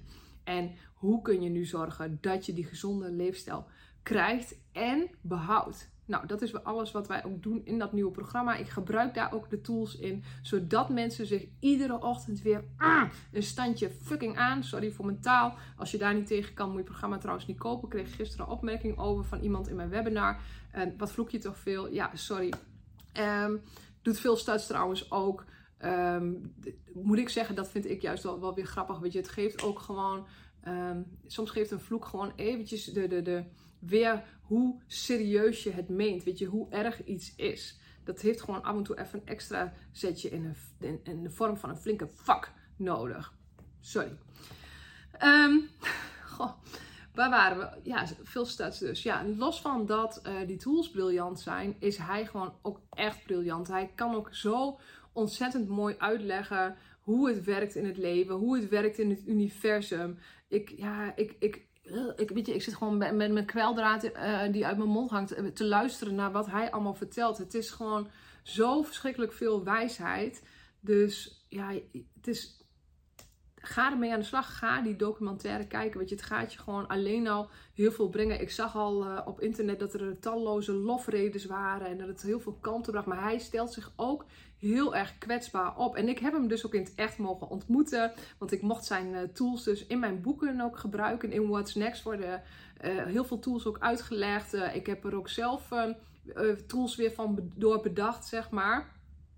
En 0.45 0.71
hoe 0.95 1.23
kun 1.23 1.43
je 1.43 1.49
nu 1.49 1.65
zorgen 1.65 2.19
dat 2.21 2.47
je 2.47 2.53
die 2.53 2.65
gezonde 2.65 3.11
leefstijl 3.11 3.67
krijgt 4.03 4.57
en 4.73 5.11
behoudt? 5.21 5.92
Nou, 6.05 6.27
dat 6.27 6.43
is 6.43 6.65
alles 6.65 6.91
wat 6.91 7.09
wij 7.09 7.25
ook 7.25 7.43
doen 7.43 7.61
in 7.65 7.79
dat 7.79 7.93
nieuwe 7.93 8.11
programma. 8.11 8.57
Ik 8.57 8.69
gebruik 8.69 9.15
daar 9.15 9.33
ook 9.33 9.51
de 9.51 9.61
tools 9.61 9.97
in, 9.97 10.25
zodat 10.43 10.89
mensen 10.89 11.27
zich 11.27 11.47
iedere 11.61 12.01
ochtend 12.01 12.43
weer 12.43 12.65
ah, 12.77 13.11
een 13.33 13.43
standje 13.43 13.91
fucking 13.91 14.37
aan. 14.37 14.65
Sorry 14.65 14.91
voor 14.91 15.05
mijn 15.05 15.21
taal. 15.21 15.55
Als 15.77 15.91
je 15.91 15.99
daar 15.99 16.15
niet 16.15 16.27
tegen 16.27 16.55
kan, 16.55 16.67
moet 16.67 16.75
je 16.75 16.81
het 16.81 16.91
programma 16.91 17.19
trouwens 17.19 17.47
niet 17.47 17.59
kopen. 17.59 17.85
Ik 17.85 17.91
kreeg 17.91 18.17
gisteren 18.17 18.47
een 18.47 18.53
opmerking 18.53 18.99
over 18.99 19.25
van 19.25 19.41
iemand 19.41 19.69
in 19.69 19.77
mijn 19.77 19.89
webinar. 19.89 20.41
En 20.71 20.95
wat 20.99 21.13
vloek 21.13 21.31
je 21.31 21.39
toch 21.39 21.59
veel? 21.59 21.93
Ja, 21.93 22.11
sorry. 22.15 22.53
Um, 23.45 23.61
doet 24.03 24.19
veel 24.19 24.37
studs 24.37 24.67
trouwens 24.67 25.11
ook. 25.11 25.45
Um, 25.85 26.55
moet 26.93 27.19
ik 27.19 27.29
zeggen, 27.29 27.55
dat 27.55 27.71
vind 27.71 27.91
ik 27.91 28.03
juist 28.03 28.23
wel, 28.23 28.41
wel 28.41 28.55
weer 28.55 28.67
grappig. 28.67 28.99
Weet 28.99 29.13
je, 29.13 29.19
het 29.19 29.29
geeft 29.29 29.63
ook 29.63 29.79
gewoon 29.79 30.27
Um, 30.69 31.19
soms 31.27 31.51
geeft 31.51 31.71
een 31.71 31.81
vloek 31.81 32.05
gewoon 32.05 32.33
eventjes 32.37 32.85
de, 32.85 33.09
de, 33.09 33.23
de, 33.23 33.45
weer 33.87 34.25
hoe 34.43 34.81
serieus 34.87 35.63
je 35.63 35.71
het 35.71 35.89
meent. 35.89 36.25
Weet 36.25 36.39
je, 36.39 36.47
hoe 36.47 36.71
erg 36.71 37.05
iets 37.05 37.35
is. 37.37 37.79
Dat 38.05 38.21
heeft 38.21 38.41
gewoon 38.41 38.63
af 38.63 38.77
en 38.77 38.83
toe 38.83 38.99
even 38.99 39.19
een 39.19 39.27
extra 39.27 39.73
zetje 39.93 40.31
in, 40.31 40.55
een, 40.81 41.01
in, 41.03 41.23
de 41.23 41.31
vorm 41.31 41.57
van 41.57 41.71
een 41.71 41.77
flinke 41.77 42.09
fuck 42.15 42.53
nodig. 42.77 43.35
Sorry. 43.81 44.19
Um, 45.25 45.69
goh, 46.35 46.53
waar 47.15 47.31
waren 47.31 47.59
we? 47.59 47.91
Ja, 47.91 48.07
veel 48.23 48.47
stats 48.47 48.79
dus. 48.79 49.03
Ja, 49.03 49.25
los 49.37 49.61
van 49.61 49.87
dat 49.87 50.21
uh, 50.27 50.47
die 50.47 50.57
tools 50.57 50.91
briljant 50.91 51.41
zijn, 51.41 51.77
is 51.79 51.97
hij 51.97 52.27
gewoon 52.27 52.55
ook 52.63 52.81
echt 52.91 53.25
briljant. 53.25 53.69
Hij 53.69 53.91
kan 53.95 54.15
ook 54.15 54.35
zo 54.35 54.79
ontzettend 55.13 55.69
mooi 55.69 55.95
uitleggen 55.99 56.77
hoe 57.01 57.29
het 57.29 57.45
werkt 57.45 57.75
in 57.75 57.87
het 57.87 57.97
leven, 57.97 58.35
hoe 58.35 58.57
het 58.57 58.69
werkt 58.69 58.99
in 58.99 59.11
het 59.11 59.27
universum. 59.27 60.19
Ik, 60.49 60.73
ja, 60.77 61.17
ik, 61.17 61.37
ik, 61.39 61.67
ik, 62.17 62.31
weet 62.31 62.47
je, 62.47 62.55
ik 62.55 62.63
zit 62.63 62.75
gewoon 62.75 62.97
met, 62.97 63.15
met 63.15 63.33
mijn 63.33 63.47
kweldraad 63.47 64.05
uh, 64.05 64.43
die 64.53 64.67
uit 64.67 64.77
mijn 64.77 64.91
mond 64.91 65.11
hangt 65.11 65.33
eh, 65.33 65.47
te 65.47 65.65
luisteren 65.65 66.15
naar 66.15 66.33
wat 66.33 66.47
hij 66.47 66.71
allemaal 66.71 66.95
vertelt. 66.95 67.39
Het 67.39 67.55
is 67.55 67.71
gewoon 67.71 68.09
zo 68.43 68.83
verschrikkelijk 68.83 69.33
veel 69.33 69.65
wijsheid. 69.65 70.47
Dus 70.81 71.45
ja, 71.49 71.73
het 72.15 72.27
is. 72.27 72.61
Ga 73.65 73.91
ermee 73.91 74.13
aan 74.13 74.19
de 74.19 74.25
slag. 74.25 74.59
Ga 74.59 74.83
die 74.83 74.97
documentaire 74.97 75.67
kijken. 75.67 75.99
Weet 75.99 76.09
je, 76.09 76.15
het 76.15 76.25
gaat 76.25 76.53
je 76.53 76.59
gewoon 76.59 76.87
alleen 76.87 77.29
al 77.29 77.51
heel 77.75 77.93
veel 77.93 78.09
brengen. 78.09 78.41
Ik 78.41 78.51
zag 78.51 78.77
al 78.77 79.23
op 79.25 79.41
internet 79.41 79.79
dat 79.79 79.95
er 79.95 80.19
talloze 80.19 80.73
lofredes 80.73 81.45
waren 81.45 81.87
en 81.87 81.99
dat 81.99 82.09
het 82.09 82.23
heel 82.23 82.41
veel 82.41 82.59
kanten 82.61 82.93
bracht. 82.93 83.07
Maar 83.07 83.23
hij 83.23 83.39
stelt 83.39 83.73
zich 83.73 83.93
ook 83.97 84.25
heel 84.63 84.95
erg 84.97 85.19
kwetsbaar 85.19 85.77
op. 85.77 85.97
En 85.97 86.09
ik 86.09 86.19
heb 86.19 86.33
hem 86.33 86.49
dus 86.49 86.67
ook 86.67 86.75
in 86.75 86.83
het 86.83 86.95
echt 86.95 87.19
mogen 87.19 87.49
ontmoeten. 87.49 88.13
Want 88.39 88.53
ik 88.53 88.63
mocht 88.63 88.85
zijn 88.85 89.07
uh, 89.13 89.21
tools 89.23 89.65
dus 89.65 89.87
in 89.87 89.99
mijn 89.99 90.21
boeken 90.21 90.61
ook 90.61 90.79
gebruiken. 90.79 91.33
In 91.33 91.49
What's 91.49 91.75
Next 91.75 92.03
worden 92.03 92.43
uh, 92.85 93.05
heel 93.05 93.25
veel 93.25 93.39
tools 93.39 93.67
ook 93.67 93.79
uitgelegd. 93.79 94.55
Uh, 94.55 94.75
ik 94.75 94.87
heb 94.87 95.05
er 95.05 95.17
ook 95.17 95.29
zelf 95.29 95.69
tools 96.67 96.97
weer 96.97 97.13
van 97.13 97.53
door 97.57 97.81
bedacht, 97.81 98.27
zeg 98.27 98.51
maar. 98.51 98.91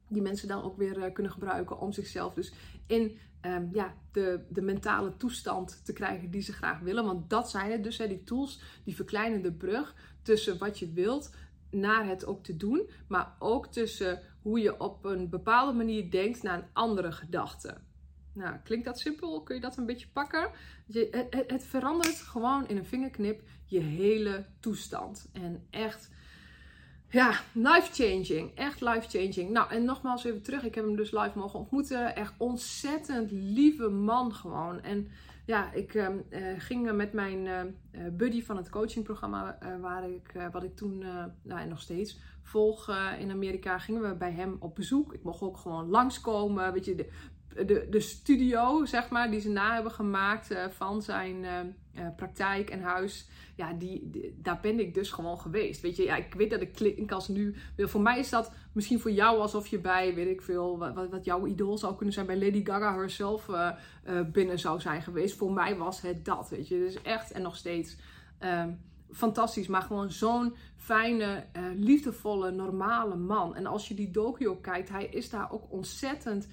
Die 0.08 0.22
mensen 0.22 0.48
dan 0.48 0.62
ook 0.62 0.76
weer 0.76 1.12
kunnen 1.12 1.32
gebruiken 1.32 1.80
om 1.80 1.92
zichzelf 1.92 2.34
dus 2.34 2.52
in 2.86 3.18
um, 3.46 3.70
ja, 3.72 3.94
de, 4.12 4.40
de 4.48 4.62
mentale 4.62 5.16
toestand 5.16 5.84
te 5.84 5.92
krijgen 5.92 6.30
die 6.30 6.42
ze 6.42 6.52
graag 6.52 6.78
willen. 6.80 7.04
Want 7.04 7.30
dat 7.30 7.50
zijn 7.50 7.70
het 7.70 7.84
dus, 7.84 7.98
hè, 7.98 8.08
die 8.08 8.24
tools, 8.24 8.60
die 8.84 8.94
verkleinen 8.94 9.42
de 9.42 9.52
brug 9.52 9.94
tussen 10.22 10.58
wat 10.58 10.78
je 10.78 10.92
wilt 10.92 11.30
naar 11.74 12.06
het 12.06 12.26
ook 12.26 12.44
te 12.44 12.56
doen. 12.56 12.90
Maar 13.08 13.36
ook 13.38 13.66
tussen 13.66 14.20
hoe 14.42 14.60
je 14.60 14.80
op 14.80 15.04
een 15.04 15.28
bepaalde 15.28 15.72
manier 15.72 16.10
denkt 16.10 16.42
naar 16.42 16.58
een 16.58 16.68
andere 16.72 17.12
gedachte. 17.12 17.76
Nou, 18.34 18.56
klinkt 18.64 18.84
dat 18.84 18.98
simpel? 18.98 19.42
Kun 19.42 19.54
je 19.54 19.60
dat 19.60 19.76
een 19.76 19.86
beetje 19.86 20.08
pakken? 20.12 20.50
Je, 20.86 21.26
het, 21.30 21.50
het, 21.50 21.64
verandert 21.64 22.16
gewoon 22.16 22.68
in 22.68 22.76
een 22.76 22.84
vingerknip 22.84 23.42
je 23.64 23.80
hele 23.80 24.46
toestand. 24.60 25.28
En 25.32 25.66
echt, 25.70 26.10
ja, 27.08 27.40
life-changing. 27.52 28.54
Echt 28.54 28.80
life-changing. 28.80 29.50
Nou, 29.50 29.70
en 29.70 29.84
nogmaals 29.84 30.24
even 30.24 30.42
terug. 30.42 30.64
Ik 30.64 30.74
heb 30.74 30.84
hem 30.84 30.96
dus 30.96 31.10
live 31.10 31.38
mogen 31.38 31.58
ontmoeten. 31.58 32.16
Echt 32.16 32.34
ontzettend 32.36 33.30
lieve 33.30 33.88
man 33.88 34.34
gewoon. 34.34 34.82
En 34.82 35.08
ja, 35.44 35.72
ik 35.72 35.94
uh, 35.94 36.08
ging 36.58 36.92
met 36.92 37.12
mijn 37.12 37.46
uh, 37.46 37.60
buddy 38.12 38.42
van 38.42 38.56
het 38.56 38.70
coachingprogramma, 38.70 39.58
waar 39.80 40.08
ik, 40.10 40.48
wat 40.52 40.62
ik 40.62 40.76
toen, 40.76 40.98
nou 41.42 41.60
en 41.60 41.68
nog 41.68 41.80
steeds 41.80 42.20
volg 42.42 42.88
in 43.18 43.30
Amerika, 43.30 43.78
gingen 43.78 44.02
we 44.02 44.14
bij 44.14 44.32
hem 44.32 44.56
op 44.58 44.74
bezoek. 44.74 45.14
Ik 45.14 45.22
mocht 45.22 45.42
ook 45.42 45.56
gewoon 45.56 45.88
langskomen. 45.88 46.72
Weet 46.72 46.84
je, 46.84 46.94
de, 46.94 47.10
de, 47.54 47.86
de 47.90 48.00
studio, 48.00 48.84
zeg 48.84 49.08
maar, 49.08 49.30
die 49.30 49.40
ze 49.40 49.50
na 49.50 49.74
hebben 49.74 49.92
gemaakt 49.92 50.54
van 50.70 51.02
zijn 51.02 51.46
praktijk 52.16 52.70
en 52.70 52.80
huis 52.80 53.28
ja, 53.56 53.72
die, 53.72 54.10
daar 54.42 54.58
ben 54.60 54.80
ik 54.80 54.94
dus 54.94 55.10
gewoon 55.10 55.38
geweest. 55.40 55.80
Weet 55.80 55.96
je, 55.96 56.02
ja, 56.02 56.16
ik 56.16 56.34
weet 56.34 56.50
dat 56.50 56.60
ik 56.60 57.12
als 57.12 57.28
nu. 57.28 57.54
Voor 57.76 58.00
mij 58.00 58.18
is 58.18 58.30
dat 58.30 58.52
misschien 58.72 59.00
voor 59.00 59.10
jou 59.10 59.38
alsof 59.38 59.66
je 59.66 59.78
bij, 59.78 60.14
weet 60.14 60.28
ik 60.28 60.42
veel, 60.42 60.78
wat, 60.78 61.10
wat 61.10 61.24
jouw 61.24 61.46
idool 61.46 61.78
zou 61.78 61.96
kunnen 61.96 62.14
zijn, 62.14 62.26
bij 62.26 62.38
Lady 62.38 62.64
Gaga 62.64 62.94
herself 62.94 63.50
binnen 64.32 64.58
zou 64.58 64.80
zijn 64.80 65.02
geweest. 65.02 65.36
Voor 65.36 65.52
mij 65.52 65.76
was 65.76 66.00
het 66.00 66.24
dat, 66.24 66.48
weet 66.48 66.68
je. 66.68 66.78
Dus 66.78 67.02
echt 67.02 67.32
en 67.32 67.42
nog 67.42 67.56
steeds 67.56 67.96
uh, 68.40 68.64
fantastisch, 69.10 69.66
maar 69.66 69.82
gewoon 69.82 70.10
zo'n 70.10 70.54
fijne, 70.76 71.44
liefdevolle, 71.76 72.50
normale 72.50 73.16
man. 73.16 73.54
En 73.54 73.66
als 73.66 73.88
je 73.88 73.94
die 73.94 74.10
docu 74.10 74.56
kijkt, 74.60 74.88
hij 74.88 75.06
is 75.06 75.30
daar 75.30 75.52
ook 75.52 75.72
ontzettend 75.72 76.48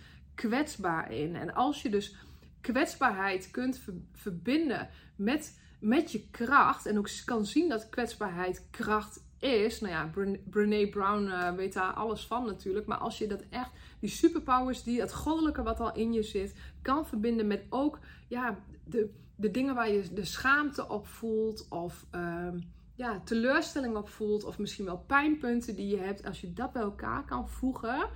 kwetsbaar 0.47 1.11
in. 1.11 1.35
En 1.35 1.53
als 1.53 1.81
je 1.81 1.89
dus 1.89 2.15
kwetsbaarheid 2.61 3.51
kunt 3.51 3.81
verbinden 4.13 4.89
met 5.15 5.59
met 5.79 6.11
je 6.11 6.29
kracht 6.31 6.85
en 6.85 6.97
ook 6.97 7.09
kan 7.25 7.45
zien 7.45 7.69
dat 7.69 7.89
kwetsbaarheid 7.89 8.67
kracht 8.71 9.23
is. 9.39 9.79
Nou 9.79 9.93
ja, 9.93 10.11
Brene 10.49 10.89
Brown 10.89 11.23
uh, 11.23 11.55
weet 11.55 11.73
daar 11.73 11.93
alles 11.93 12.25
van 12.25 12.45
natuurlijk. 12.45 12.85
Maar 12.85 12.97
als 12.97 13.17
je 13.17 13.27
dat 13.27 13.43
echt, 13.49 13.71
die 13.99 14.09
superpowers, 14.09 14.83
die, 14.83 14.99
het 15.01 15.13
goddelijke 15.13 15.63
wat 15.63 15.79
al 15.79 15.95
in 15.95 16.13
je 16.13 16.23
zit, 16.23 16.55
kan 16.81 17.05
verbinden 17.05 17.47
met 17.47 17.63
ook 17.69 17.99
ja, 18.27 18.59
de, 18.83 19.09
de 19.35 19.51
dingen 19.51 19.75
waar 19.75 19.91
je 19.91 20.13
de 20.13 20.25
schaamte 20.25 20.89
op 20.89 21.07
voelt. 21.07 21.67
Of 21.69 22.05
um, 22.11 22.59
ja, 22.95 23.21
teleurstelling 23.23 23.95
op 23.95 24.09
voelt, 24.09 24.43
of 24.43 24.57
misschien 24.57 24.85
wel 24.85 25.03
pijnpunten 25.07 25.75
die 25.75 25.87
je 25.87 25.97
hebt, 25.97 26.25
als 26.25 26.41
je 26.41 26.53
dat 26.53 26.71
bij 26.71 26.81
elkaar 26.81 27.25
kan 27.25 27.49
voegen, 27.49 28.09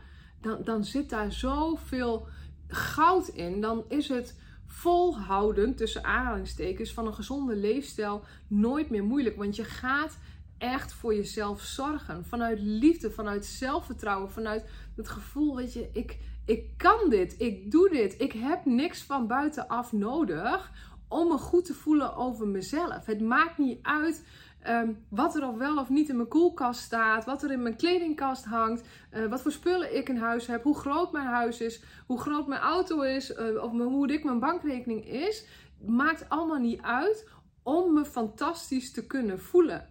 dan, 0.46 0.64
dan 0.64 0.84
zit 0.84 1.10
daar 1.10 1.32
zoveel 1.32 2.28
goud 2.68 3.28
in. 3.28 3.62
Dan 3.62 3.84
is 3.88 4.10
het 4.10 4.36
volhouden, 4.66 5.76
tussen 5.76 6.04
aanhalingstekens, 6.04 6.94
van 6.94 7.08
een 7.08 7.14
gezonde 7.14 7.56
leefstijl 7.56 8.24
nooit 8.48 8.90
meer 8.90 9.04
moeilijk. 9.04 9.36
Want 9.36 9.56
je 9.56 9.64
gaat 9.64 10.18
echt 10.58 10.94
voor 10.94 11.16
jezelf 11.16 11.62
zorgen. 11.62 12.26
Vanuit 12.26 12.60
liefde, 12.60 13.12
vanuit 13.12 13.46
zelfvertrouwen, 13.46 14.32
vanuit 14.32 14.66
het 14.96 15.10
gevoel, 15.10 15.56
weet 15.56 15.74
je, 15.74 15.90
ik, 15.94 16.18
ik 16.46 16.78
kan 16.78 17.10
dit, 17.10 17.36
ik 17.38 17.72
doe 17.72 17.90
dit. 17.90 18.22
Ik 18.22 18.32
heb 18.32 18.66
niks 18.66 19.04
van 19.04 19.28
buitenaf 19.28 19.92
nodig 19.92 20.72
om 21.08 21.28
me 21.28 21.38
goed 21.38 21.66
te 21.66 21.74
voelen 21.74 22.16
over 22.16 22.48
mezelf. 22.48 23.06
Het 23.06 23.22
maakt 23.22 23.58
niet 23.58 23.80
uit 23.82 24.24
ehm, 24.66 24.94
wat 25.10 25.36
er 25.36 25.48
of 25.48 25.58
wel 25.58 25.78
of 25.78 25.90
niet 25.90 26.10
in 26.10 26.16
mijn 26.16 26.28
koelkast 26.28 26.82
staat, 26.82 27.26
wat 27.26 27.44
er 27.44 27.52
in 27.52 27.62
mijn 27.62 27.76
kledingkast 27.76 28.46
hangt, 28.46 28.88
uh, 29.14 29.26
wat 29.26 29.42
voor 29.42 29.52
spullen 29.52 29.96
ik 29.96 30.10
in 30.10 30.18
huis 30.18 30.48
heb, 30.48 30.64
hoe 30.64 30.78
groot 30.78 31.12
mijn 31.12 31.26
huis 31.26 31.62
is, 31.62 31.84
hoe 32.08 32.20
groot 32.20 32.48
mijn 32.48 32.62
auto 32.62 33.02
is, 33.02 33.32
uh, 33.32 33.64
of 33.64 33.72
hoe 33.72 34.08
dik 34.08 34.24
mijn 34.24 34.40
bankrekening 34.40 35.06
is. 35.06 35.48
Maakt 35.86 36.30
allemaal 36.30 36.60
niet 36.60 36.82
uit 36.82 37.30
om 37.64 37.94
me 37.94 38.06
fantastisch 38.06 38.92
te 38.92 39.08
kunnen 39.08 39.40
voelen. 39.40 39.88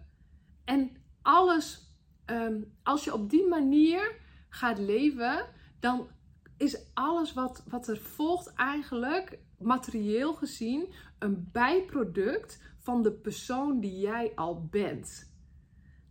En 0.65 0.91
alles, 1.21 1.95
ehm, 2.25 2.61
als 2.83 3.03
je 3.03 3.13
op 3.13 3.29
die 3.29 3.47
manier 3.47 4.15
gaat 4.49 4.77
leven, 4.77 5.45
dan 5.79 6.07
is 6.57 6.77
alles 6.93 7.33
wat, 7.33 7.63
wat 7.67 7.87
er 7.87 7.97
volgt 7.97 8.53
eigenlijk, 8.53 9.39
materieel 9.59 10.33
gezien, 10.33 10.93
een 11.19 11.49
bijproduct 11.51 12.59
van 12.85 13.03
de 13.03 13.11
persoon 13.11 13.79
die 13.79 13.99
jij 13.99 14.31
al 14.35 14.65
bent. 14.71 15.33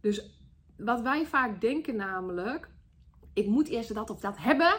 Dus 0.00 0.42
wat 0.76 1.00
wij 1.00 1.26
vaak 1.26 1.60
denken 1.60 1.96
namelijk, 1.96 2.70
ik 3.32 3.46
moet 3.46 3.68
eerst 3.68 3.94
dat 3.94 4.10
of 4.10 4.20
dat 4.20 4.38
hebben, 4.38 4.74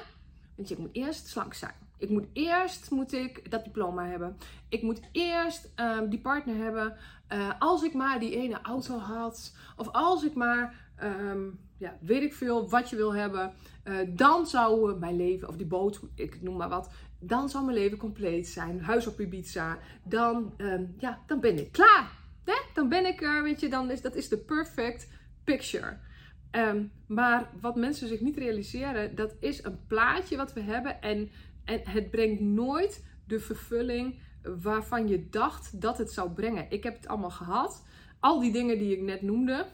want 0.55 0.69
je 0.69 0.75
moet 0.79 0.95
eerst 0.95 1.27
slank 1.27 1.53
zijn. 1.53 1.73
Ik 1.97 2.09
moet 2.09 2.27
eerst 2.33 2.91
moet 2.91 3.13
ik 3.13 3.51
dat 3.51 3.63
diploma 3.63 4.05
hebben. 4.05 4.37
Ik 4.69 4.81
moet 4.81 5.01
eerst 5.11 5.71
um, 5.75 6.09
die 6.09 6.19
partner 6.19 6.55
hebben. 6.55 6.97
Uh, 7.33 7.49
als 7.59 7.83
ik 7.83 7.93
maar 7.93 8.19
die 8.19 8.35
ene 8.35 8.61
auto 8.61 8.97
had. 8.97 9.55
Of 9.77 9.89
als 9.91 10.23
ik 10.23 10.33
maar, 10.33 10.89
um, 11.03 11.59
ja, 11.77 11.97
weet 12.01 12.23
ik 12.23 12.33
veel, 12.33 12.69
wat 12.69 12.89
je 12.89 12.95
wil 12.95 13.13
hebben. 13.13 13.53
Uh, 13.83 13.97
dan 14.09 14.47
zou 14.47 14.97
mijn 14.99 15.15
leven, 15.15 15.47
of 15.47 15.55
die 15.55 15.67
boot, 15.67 15.99
ik 16.15 16.41
noem 16.41 16.57
maar 16.57 16.69
wat. 16.69 16.89
Dan 17.19 17.49
zou 17.49 17.65
mijn 17.65 17.77
leven 17.77 17.97
compleet 17.97 18.47
zijn. 18.47 18.81
Huis 18.81 19.07
op 19.07 19.19
Ibiza. 19.19 19.77
Dan, 20.03 20.53
um, 20.57 20.95
ja, 20.97 21.19
dan 21.27 21.39
ben 21.39 21.57
ik 21.57 21.71
klaar. 21.71 22.11
Hè? 22.43 22.61
Dan 22.73 22.89
ben 22.89 23.05
ik 23.05 23.21
er, 23.21 23.43
weet 23.43 23.59
je. 23.59 23.69
Dan 23.69 23.91
is, 23.91 24.01
dat 24.01 24.15
is 24.15 24.29
de 24.29 24.37
perfect 24.37 25.07
picture. 25.43 25.97
Um, 26.51 26.91
maar 27.07 27.49
wat 27.61 27.75
mensen 27.75 28.07
zich 28.07 28.19
niet 28.19 28.37
realiseren, 28.37 29.15
dat 29.15 29.35
is 29.39 29.63
een 29.63 29.79
plaatje 29.87 30.37
wat 30.37 30.53
we 30.53 30.61
hebben. 30.61 31.01
En 31.01 31.29
en 31.65 31.81
het 31.83 32.11
brengt 32.11 32.41
nooit 32.41 33.03
de 33.27 33.39
vervulling 33.39 34.19
waarvan 34.61 35.07
je 35.07 35.29
dacht 35.29 35.81
dat 35.81 35.97
het 35.97 36.11
zou 36.11 36.29
brengen. 36.29 36.65
Ik 36.69 36.83
heb 36.83 36.95
het 36.95 37.07
allemaal 37.07 37.29
gehad. 37.29 37.85
Al 38.19 38.39
die 38.39 38.51
dingen 38.51 38.77
die 38.77 38.91
ik 38.91 39.01
net 39.01 39.21
noemde. 39.21 39.65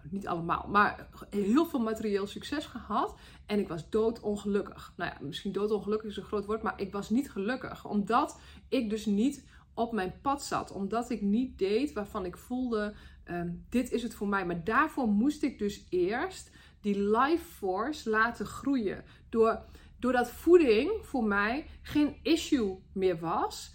Nou, 0.00 0.14
niet 0.14 0.26
allemaal, 0.26 0.66
maar 0.68 1.08
heel 1.30 1.66
veel 1.66 1.80
materieel 1.80 2.26
succes 2.26 2.66
gehad. 2.66 3.14
En 3.46 3.58
ik 3.58 3.68
was 3.68 3.90
doodongelukkig. 3.90 4.92
Nou 4.96 5.10
ja, 5.10 5.26
misschien 5.26 5.52
doodongelukkig 5.52 6.10
is 6.10 6.16
een 6.16 6.22
groot 6.22 6.46
woord, 6.46 6.62
maar 6.62 6.80
ik 6.80 6.92
was 6.92 7.10
niet 7.10 7.30
gelukkig. 7.30 7.86
Omdat 7.86 8.40
ik 8.68 8.90
dus 8.90 9.06
niet 9.06 9.44
op 9.74 9.92
mijn 9.92 10.14
pad 10.22 10.44
zat. 10.44 10.72
Omdat 10.72 11.10
ik 11.10 11.20
niet 11.20 11.58
deed 11.58 11.92
waarvan 11.92 12.24
ik 12.24 12.36
voelde, 12.36 12.94
um, 13.24 13.64
dit 13.68 13.90
is 13.90 14.02
het 14.02 14.14
voor 14.14 14.28
mij. 14.28 14.46
Maar 14.46 14.64
daarvoor 14.64 15.08
moest 15.08 15.42
ik 15.42 15.58
dus 15.58 15.86
eerst 15.88 16.50
die 16.80 17.02
life 17.02 17.44
force 17.44 18.10
laten 18.10 18.46
groeien. 18.46 19.04
Door 19.28 19.62
doordat 20.00 20.30
voeding 20.30 20.90
voor 21.02 21.24
mij 21.24 21.66
geen 21.82 22.16
issue 22.22 22.78
meer 22.92 23.18
was, 23.18 23.74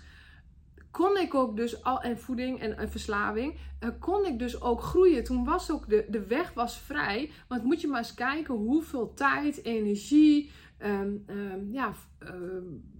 kon 0.95 1.17
ik 1.17 1.33
ook 1.33 1.55
dus 1.55 1.83
al 1.83 2.01
en 2.01 2.19
voeding 2.19 2.59
en, 2.59 2.77
en 2.77 2.89
verslaving, 2.89 3.57
uh, 3.79 3.89
kon 3.99 4.25
ik 4.25 4.39
dus 4.39 4.61
ook 4.61 4.81
groeien. 4.81 5.23
Toen 5.23 5.45
was 5.45 5.71
ook 5.71 5.89
de, 5.89 6.05
de 6.09 6.25
weg 6.25 6.53
was 6.53 6.77
vrij. 6.77 7.31
Want 7.47 7.63
moet 7.63 7.81
je 7.81 7.87
maar 7.87 7.97
eens 7.97 8.13
kijken 8.13 8.53
hoeveel 8.53 9.13
tijd, 9.13 9.63
energie, 9.63 10.51
um, 10.79 11.23
um, 11.27 11.71
ja, 11.71 11.93
um, 12.19 12.91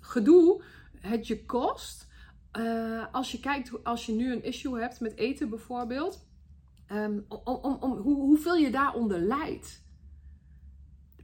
gedoe 0.00 0.62
het 1.00 1.26
je 1.26 1.44
kost. 1.44 2.08
Uh, 2.58 3.04
als 3.12 3.32
je 3.32 3.40
kijkt, 3.40 3.84
als 3.84 4.06
je 4.06 4.12
nu 4.12 4.32
een 4.32 4.44
issue 4.44 4.80
hebt 4.80 5.00
met 5.00 5.16
eten 5.16 5.48
bijvoorbeeld, 5.48 6.26
om, 6.88 7.24
om, 7.44 7.76
om, 7.80 7.96
hoe, 7.96 8.16
hoeveel 8.16 8.56
je 8.56 8.70
daaronder 8.70 9.18
lijdt. 9.18 9.84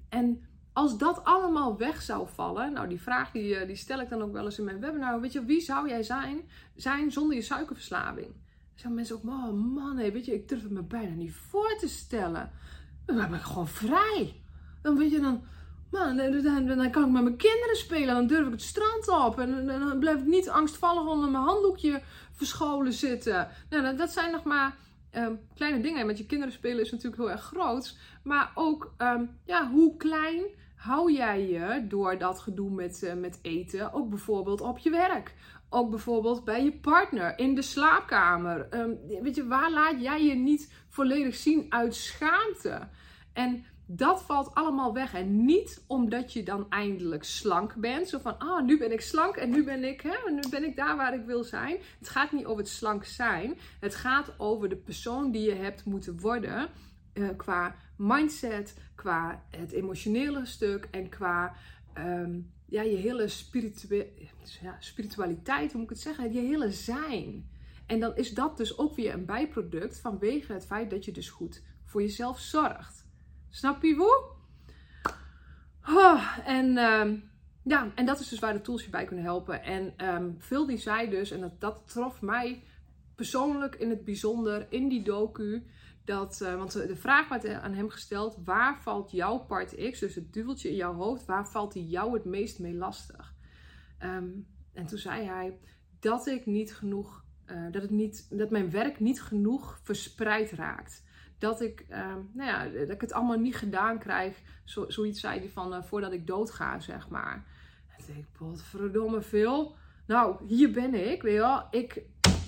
En 0.08 0.46
als 0.72 0.98
dat 0.98 1.24
allemaal 1.24 1.76
weg 1.76 2.02
zou 2.02 2.28
vallen, 2.34 2.72
nou 2.72 2.88
die 2.88 3.00
vraag 3.00 3.30
die, 3.30 3.56
eh, 3.56 3.66
die 3.66 3.76
stel 3.76 4.00
ik 4.00 4.08
dan 4.08 4.22
ook 4.22 4.32
wel 4.32 4.44
eens 4.44 4.58
in 4.58 4.64
mijn 4.64 4.80
webinar. 4.80 5.20
Weet 5.20 5.32
je, 5.32 5.44
wie 5.44 5.60
zou 5.60 5.88
jij 5.88 6.02
zijn, 6.02 6.40
zijn 6.76 7.12
zonder 7.12 7.36
je 7.36 7.42
suikerverslaving? 7.42 8.34
Zeggen 8.74 8.94
mensen 8.94 9.16
ook, 9.16 9.22
oh 9.24 9.74
man, 9.74 9.96
weet 9.96 10.24
je, 10.24 10.34
ik 10.34 10.48
durf 10.48 10.62
het 10.62 10.70
me 10.70 10.82
bijna 10.82 11.14
niet 11.14 11.34
voor 11.34 11.76
te 11.80 11.88
stellen. 11.88 12.50
Dan 13.06 13.16
ben 13.16 13.34
ik 13.34 13.40
gewoon 13.40 13.68
vrij. 13.68 14.42
Dan 14.82 14.96
weet 14.96 15.10
je, 15.10 15.20
dan, 15.20 15.42
man, 15.90 16.16
dan, 16.16 16.66
dan, 16.66 16.90
kan 16.90 17.04
ik 17.04 17.10
met 17.10 17.22
mijn 17.22 17.36
kinderen 17.36 17.76
spelen. 17.76 18.14
Dan 18.14 18.26
durf 18.26 18.46
ik 18.46 18.52
het 18.52 18.62
strand 18.62 19.08
op. 19.08 19.38
En 19.38 19.66
dan, 19.66 19.98
blijf 19.98 20.18
ik 20.18 20.26
niet 20.26 20.48
angstvallig 20.48 21.06
onder 21.06 21.30
mijn 21.30 21.44
handdoekje 21.44 22.02
verscholen 22.32 22.92
zitten. 22.92 23.48
Nou, 23.70 23.96
dat 23.96 24.12
zijn 24.12 24.32
nog 24.32 24.44
maar 24.44 24.76
um, 25.16 25.40
kleine 25.54 25.80
dingen. 25.80 26.06
Met 26.06 26.18
je 26.18 26.26
kinderen 26.26 26.54
spelen 26.54 26.80
is 26.80 26.90
natuurlijk 26.90 27.22
heel 27.22 27.30
erg 27.30 27.42
groot. 27.42 27.96
Maar 28.22 28.50
ook, 28.54 28.94
um, 28.98 29.38
ja, 29.44 29.70
hoe 29.70 29.96
klein 29.96 30.42
hou 30.82 31.12
jij 31.12 31.48
je 31.48 31.86
door 31.88 32.18
dat 32.18 32.40
gedoe 32.40 32.70
met, 32.70 33.02
uh, 33.02 33.14
met 33.14 33.38
eten 33.42 33.92
ook 33.92 34.08
bijvoorbeeld 34.08 34.60
op 34.60 34.78
je 34.78 34.90
werk? 34.90 35.34
Ook 35.68 35.90
bijvoorbeeld 35.90 36.44
bij 36.44 36.64
je 36.64 36.72
partner, 36.72 37.38
in 37.38 37.54
de 37.54 37.62
slaapkamer. 37.62 38.68
Um, 38.74 38.98
weet 39.22 39.34
je, 39.34 39.46
waar 39.46 39.70
laat 39.70 40.00
jij 40.00 40.24
je 40.24 40.34
niet 40.34 40.72
volledig 40.88 41.34
zien 41.34 41.66
uit 41.68 41.94
schaamte? 41.94 42.88
En 43.32 43.64
dat 43.86 44.22
valt 44.22 44.54
allemaal 44.54 44.92
weg. 44.92 45.14
En 45.14 45.44
niet 45.44 45.84
omdat 45.86 46.32
je 46.32 46.42
dan 46.42 46.66
eindelijk 46.68 47.24
slank 47.24 47.74
bent. 47.74 48.08
Zo 48.08 48.18
van, 48.18 48.38
ah, 48.38 48.64
nu 48.64 48.78
ben 48.78 48.92
ik 48.92 49.00
slank 49.00 49.36
en 49.36 49.50
nu 49.50 49.64
ben 49.64 49.84
ik, 49.84 50.00
hè, 50.00 50.30
nu 50.30 50.40
ben 50.50 50.64
ik 50.64 50.76
daar 50.76 50.96
waar 50.96 51.14
ik 51.14 51.24
wil 51.24 51.44
zijn. 51.44 51.76
Het 51.98 52.08
gaat 52.08 52.32
niet 52.32 52.44
over 52.44 52.58
het 52.58 52.68
slank 52.68 53.04
zijn. 53.04 53.58
Het 53.80 53.94
gaat 53.94 54.34
over 54.38 54.68
de 54.68 54.76
persoon 54.76 55.30
die 55.30 55.48
je 55.48 55.54
hebt 55.54 55.84
moeten 55.84 56.20
worden. 56.20 56.68
Uh, 57.14 57.28
qua 57.36 57.74
mindset, 58.02 58.76
qua 58.94 59.44
het 59.50 59.72
emotionele 59.72 60.46
stuk 60.46 60.88
en 60.90 61.08
qua 61.08 61.54
um, 61.98 62.52
ja, 62.66 62.82
je 62.82 62.96
hele 62.96 63.28
ja, 64.60 64.76
spiritualiteit, 64.78 65.72
hoe 65.72 65.80
moet 65.80 65.90
ik 65.90 65.96
het 65.96 66.04
zeggen? 66.04 66.32
Je 66.32 66.40
hele 66.40 66.72
zijn. 66.72 67.50
En 67.86 68.00
dan 68.00 68.16
is 68.16 68.30
dat 68.30 68.56
dus 68.56 68.78
ook 68.78 68.96
weer 68.96 69.14
een 69.14 69.24
bijproduct 69.24 70.00
vanwege 70.00 70.52
het 70.52 70.66
feit 70.66 70.90
dat 70.90 71.04
je 71.04 71.12
dus 71.12 71.30
goed 71.30 71.62
voor 71.84 72.02
jezelf 72.02 72.38
zorgt. 72.38 73.06
Snap 73.48 73.82
je 73.82 73.94
hoe? 73.94 74.30
Oh, 75.88 76.38
en 76.44 76.78
um, 76.78 77.30
ja, 77.62 77.92
en 77.94 78.06
dat 78.06 78.20
is 78.20 78.28
dus 78.28 78.38
waar 78.38 78.52
de 78.52 78.60
tools 78.60 78.84
je 78.84 78.90
bij 78.90 79.04
kunnen 79.04 79.24
helpen. 79.24 79.62
En 79.62 80.14
um, 80.14 80.36
Phil 80.40 80.66
die 80.66 80.78
zei 80.78 81.10
dus, 81.10 81.30
en 81.30 81.40
dat, 81.40 81.60
dat 81.60 81.82
trof 81.86 82.20
mij 82.20 82.62
persoonlijk 83.14 83.74
in 83.74 83.90
het 83.90 84.04
bijzonder 84.04 84.66
in 84.70 84.88
die 84.88 85.02
docu. 85.02 85.66
Dat, 86.04 86.40
uh, 86.42 86.56
want 86.56 86.72
de 86.72 86.96
vraag 86.96 87.28
werd 87.28 87.48
aan 87.48 87.74
hem 87.74 87.90
gesteld: 87.90 88.38
waar 88.44 88.82
valt 88.82 89.10
jouw 89.10 89.38
part 89.38 89.90
X, 89.90 89.98
dus 89.98 90.14
het 90.14 90.32
duveltje 90.32 90.68
in 90.68 90.76
jouw 90.76 90.94
hoofd, 90.94 91.24
waar 91.24 91.48
valt 91.48 91.72
die 91.72 91.86
jou 91.86 92.14
het 92.14 92.24
meest 92.24 92.58
mee 92.58 92.74
lastig? 92.74 93.34
Um, 94.02 94.46
en 94.72 94.86
toen 94.86 94.98
zei 94.98 95.26
hij 95.26 95.58
dat 96.00 96.26
ik 96.26 96.46
niet 96.46 96.74
genoeg, 96.74 97.24
uh, 97.46 97.72
dat, 97.72 97.82
het 97.82 97.90
niet, 97.90 98.38
dat 98.38 98.50
mijn 98.50 98.70
werk 98.70 99.00
niet 99.00 99.22
genoeg 99.22 99.80
verspreid 99.82 100.50
raakt. 100.50 101.04
Dat 101.38 101.60
ik, 101.60 101.86
uh, 101.90 102.14
nou 102.32 102.48
ja, 102.48 102.78
dat 102.78 102.90
ik 102.90 103.00
het 103.00 103.12
allemaal 103.12 103.38
niet 103.38 103.56
gedaan 103.56 103.98
krijg. 103.98 104.42
Zo, 104.64 104.90
zoiets 104.90 105.20
zei 105.20 105.38
hij 105.38 105.48
van 105.48 105.74
uh, 105.74 105.82
voordat 105.82 106.12
ik 106.12 106.26
doodga, 106.26 106.80
zeg 106.80 107.08
maar. 107.08 107.46
En 107.96 108.04
toen 108.04 108.26
dacht 108.38 108.58
ik, 108.60 108.64
verdomme 108.64 109.22
veel. 109.22 109.76
Nou, 110.06 110.46
hier 110.46 110.70
ben 110.70 111.10
ik, 111.10 111.22
weet 111.22 111.32
je 111.32 111.38
wel. 111.38 111.66
Ik, 111.70 112.02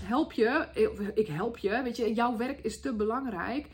help 0.05 0.33
je, 0.33 0.69
ik 1.15 1.27
help 1.27 1.59
je, 1.59 1.83
weet 1.83 1.97
je, 1.97 2.15
jouw 2.15 2.37
werk 2.37 2.61
is 2.61 2.81
te 2.81 2.95
belangrijk. 2.95 3.69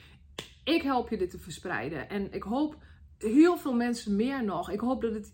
Ik 0.65 0.83
help 0.83 1.09
je 1.09 1.17
dit 1.17 1.31
te 1.31 1.39
verspreiden. 1.39 2.09
En 2.09 2.33
ik 2.33 2.43
hoop 2.43 2.77
heel 3.19 3.57
veel 3.57 3.75
mensen 3.75 4.17
meer 4.17 4.45
nog. 4.45 4.71
Ik 4.71 4.81
hoop 4.81 5.03
dat 5.03 5.13
het, 5.13 5.33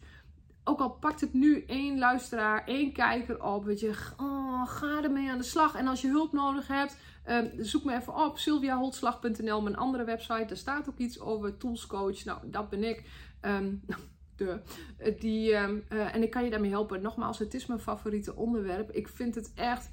ook 0.65 0.81
al 0.81 0.91
pakt 0.91 1.21
het 1.21 1.33
nu 1.33 1.65
één 1.67 1.99
luisteraar, 1.99 2.65
één 2.65 2.93
kijker 2.93 3.43
op, 3.43 3.65
weet 3.65 3.81
je, 3.81 3.93
oh, 4.17 4.69
ga 4.69 5.03
ermee 5.03 5.31
aan 5.31 5.39
de 5.39 5.45
slag. 5.45 5.75
En 5.75 5.87
als 5.87 6.01
je 6.01 6.09
hulp 6.09 6.33
nodig 6.33 6.69
hebt, 6.69 6.97
uh, 7.29 7.39
zoek 7.59 7.85
me 7.85 7.95
even 7.95 8.15
op, 8.15 8.39
sylviaholtslag.nl, 8.39 9.63
mijn 9.63 9.77
andere 9.77 10.05
website. 10.05 10.45
Daar 10.47 10.57
staat 10.57 10.89
ook 10.89 10.99
iets 10.99 11.21
over 11.21 11.57
toolscoach. 11.57 12.25
Nou, 12.25 12.39
dat 12.51 12.69
ben 12.69 12.85
ik. 12.85 13.05
Um, 13.41 13.83
de, 14.37 14.61
die, 15.19 15.55
um, 15.55 15.85
uh, 15.93 16.15
en 16.15 16.23
ik 16.23 16.31
kan 16.31 16.45
je 16.45 16.51
daarmee 16.51 16.71
helpen. 16.71 17.03
Nogmaals, 17.03 17.39
het 17.39 17.55
is 17.55 17.67
mijn 17.67 17.81
favoriete 17.81 18.37
onderwerp. 18.37 18.91
Ik 18.91 19.09
vind 19.09 19.35
het 19.35 19.53
echt 19.55 19.91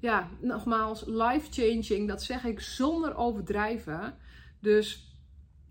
ja, 0.00 0.28
nogmaals, 0.40 1.04
life-changing. 1.06 2.08
Dat 2.08 2.22
zeg 2.22 2.44
ik 2.44 2.60
zonder 2.60 3.16
overdrijven. 3.16 4.16
Dus 4.60 5.16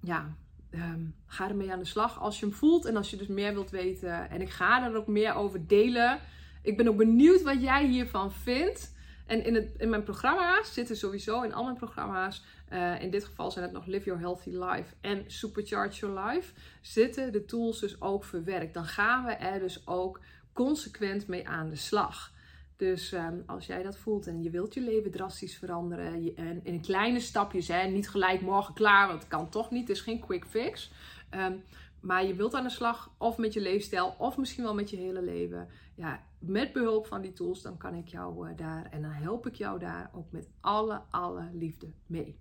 ja, 0.01 0.35
um, 0.71 1.15
ga 1.25 1.49
ermee 1.49 1.71
aan 1.71 1.79
de 1.79 1.85
slag 1.85 2.19
als 2.19 2.39
je 2.39 2.45
hem 2.45 2.55
voelt 2.55 2.85
en 2.85 2.95
als 2.95 3.09
je 3.09 3.17
dus 3.17 3.27
meer 3.27 3.53
wilt 3.53 3.69
weten. 3.69 4.29
En 4.29 4.41
ik 4.41 4.49
ga 4.49 4.85
er 4.85 4.95
ook 4.95 5.07
meer 5.07 5.33
over 5.33 5.67
delen. 5.67 6.19
Ik 6.61 6.77
ben 6.77 6.87
ook 6.87 6.97
benieuwd 6.97 7.41
wat 7.41 7.61
jij 7.61 7.85
hiervan 7.87 8.31
vindt. 8.31 8.93
En 9.25 9.45
in, 9.45 9.55
het, 9.55 9.73
in 9.77 9.89
mijn 9.89 10.03
programma's 10.03 10.73
zitten 10.73 10.97
sowieso, 10.97 11.41
in 11.41 11.53
al 11.53 11.63
mijn 11.63 11.75
programma's, 11.75 12.43
uh, 12.73 13.01
in 13.01 13.09
dit 13.09 13.23
geval 13.23 13.51
zijn 13.51 13.65
het 13.65 13.73
nog 13.73 13.85
Live 13.85 14.05
Your 14.05 14.19
Healthy 14.19 14.49
Life 14.49 14.93
en 15.01 15.23
Supercharge 15.27 15.99
Your 15.99 16.25
Life, 16.25 16.53
zitten 16.81 17.31
de 17.31 17.45
tools 17.45 17.79
dus 17.79 18.01
ook 18.01 18.23
verwerkt. 18.23 18.73
Dan 18.73 18.85
gaan 18.85 19.25
we 19.25 19.31
er 19.31 19.59
dus 19.59 19.87
ook 19.87 20.19
consequent 20.53 21.27
mee 21.27 21.47
aan 21.47 21.69
de 21.69 21.75
slag. 21.75 22.33
Dus 22.77 23.11
um, 23.11 23.43
als 23.45 23.65
jij 23.65 23.83
dat 23.83 23.97
voelt 23.97 24.27
en 24.27 24.43
je 24.43 24.49
wilt 24.49 24.73
je 24.73 24.81
leven 24.81 25.11
drastisch 25.11 25.57
veranderen, 25.57 26.35
en 26.35 26.59
in 26.63 26.81
kleine 26.81 27.19
stapjes, 27.19 27.67
hè, 27.67 27.87
niet 27.87 28.09
gelijk 28.09 28.41
morgen 28.41 28.73
klaar, 28.73 29.07
want 29.07 29.19
het 29.19 29.29
kan 29.29 29.49
toch 29.49 29.71
niet, 29.71 29.87
het 29.87 29.97
is 29.97 30.03
geen 30.03 30.19
quick 30.19 30.45
fix. 30.45 30.91
Um, 31.31 31.63
maar 31.99 32.25
je 32.25 32.35
wilt 32.35 32.53
aan 32.53 32.63
de 32.63 32.69
slag, 32.69 33.11
of 33.17 33.37
met 33.37 33.53
je 33.53 33.61
leefstijl, 33.61 34.15
of 34.17 34.37
misschien 34.37 34.63
wel 34.63 34.73
met 34.73 34.89
je 34.89 34.97
hele 34.97 35.21
leven. 35.21 35.69
Ja, 35.95 36.23
met 36.39 36.73
behulp 36.73 37.07
van 37.07 37.21
die 37.21 37.33
tools, 37.33 37.61
dan 37.61 37.77
kan 37.77 37.93
ik 37.93 38.07
jou 38.07 38.49
uh, 38.49 38.57
daar 38.57 38.87
en 38.91 39.01
dan 39.01 39.11
help 39.11 39.47
ik 39.47 39.55
jou 39.55 39.79
daar 39.79 40.11
ook 40.13 40.31
met 40.31 40.49
alle, 40.61 41.01
alle 41.09 41.49
liefde 41.53 41.91
mee. 42.05 42.39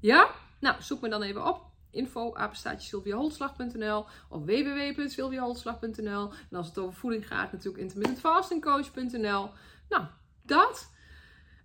Ja? 0.00 0.30
Nou, 0.60 0.82
zoek 0.82 1.00
me 1.00 1.08
dan 1.08 1.22
even 1.22 1.46
op 1.46 1.71
info 1.92 2.34
of 4.28 4.44
www.sylviaholtslag.nl. 4.44 6.32
En 6.50 6.56
als 6.56 6.66
het 6.66 6.78
over 6.78 6.94
voeding 6.94 7.26
gaat, 7.26 7.52
natuurlijk 7.52 7.82
intermittentfastingcoach.nl. 7.82 9.50
Nou, 9.88 10.04
dat. 10.42 10.90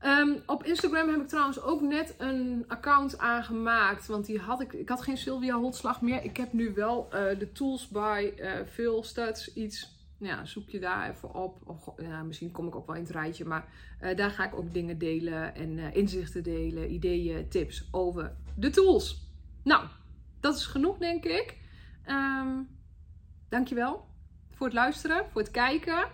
Um, 0.06 0.42
op 0.46 0.64
Instagram 0.64 1.10
heb 1.10 1.22
ik 1.22 1.28
trouwens 1.28 1.62
ook 1.62 1.82
net 1.82 2.16
een 2.18 2.66
account 2.68 3.18
aangemaakt. 3.18 4.08
Want 4.08 4.26
die 4.26 4.40
had 4.40 4.62
ik. 4.62 4.74
Ik 4.74 4.90
had 4.90 5.02
geen 5.02 5.18
Sylvia 5.18 5.56
Holtslag 5.56 6.02
meer. 6.02 6.24
Ik 6.24 6.38
heb 6.38 6.54
nu 6.54 6.74
wel 6.74 7.06
uh, 7.06 7.40
de 7.40 7.52
tools 7.52 7.88
bij 7.88 8.34
uh, 8.40 8.52
veel 8.66 9.04
stats 9.04 9.54
iets. 9.54 9.96
Ja, 10.20 10.46
zoek 10.46 10.70
je 10.70 10.80
daar 10.80 11.10
even 11.10 11.34
op. 11.34 11.60
Of 11.64 11.90
ja, 11.98 12.24
misschien 12.24 12.52
kom 12.52 12.68
ik 12.68 12.76
ook 12.76 12.88
wel 12.88 12.96
in 12.96 13.02
het 13.02 13.12
rijtje. 13.12 13.46
Maar 13.46 13.66
uh, 14.02 14.16
daar 14.16 14.32
ga 14.32 14.46
ik 14.46 14.56
ook 14.56 14.74
dingen 14.74 14.98
delen 14.98 15.56
en 15.56 15.94
inzichten 15.94 16.44
delen, 16.44 16.94
ideeën, 16.94 17.50
tips 17.50 17.88
over 17.92 18.36
de 18.56 18.70
tools. 18.70 19.26
Nou, 19.64 19.88
dat 20.40 20.56
is 20.56 20.66
genoeg, 20.66 20.98
denk 20.98 21.24
ik. 21.24 21.58
Um, 22.06 22.70
dankjewel 23.50 24.08
voor 24.52 24.66
het 24.66 24.76
luisteren, 24.76 25.26
voor 25.32 25.42
het 25.42 25.52
kijken. 25.52 26.06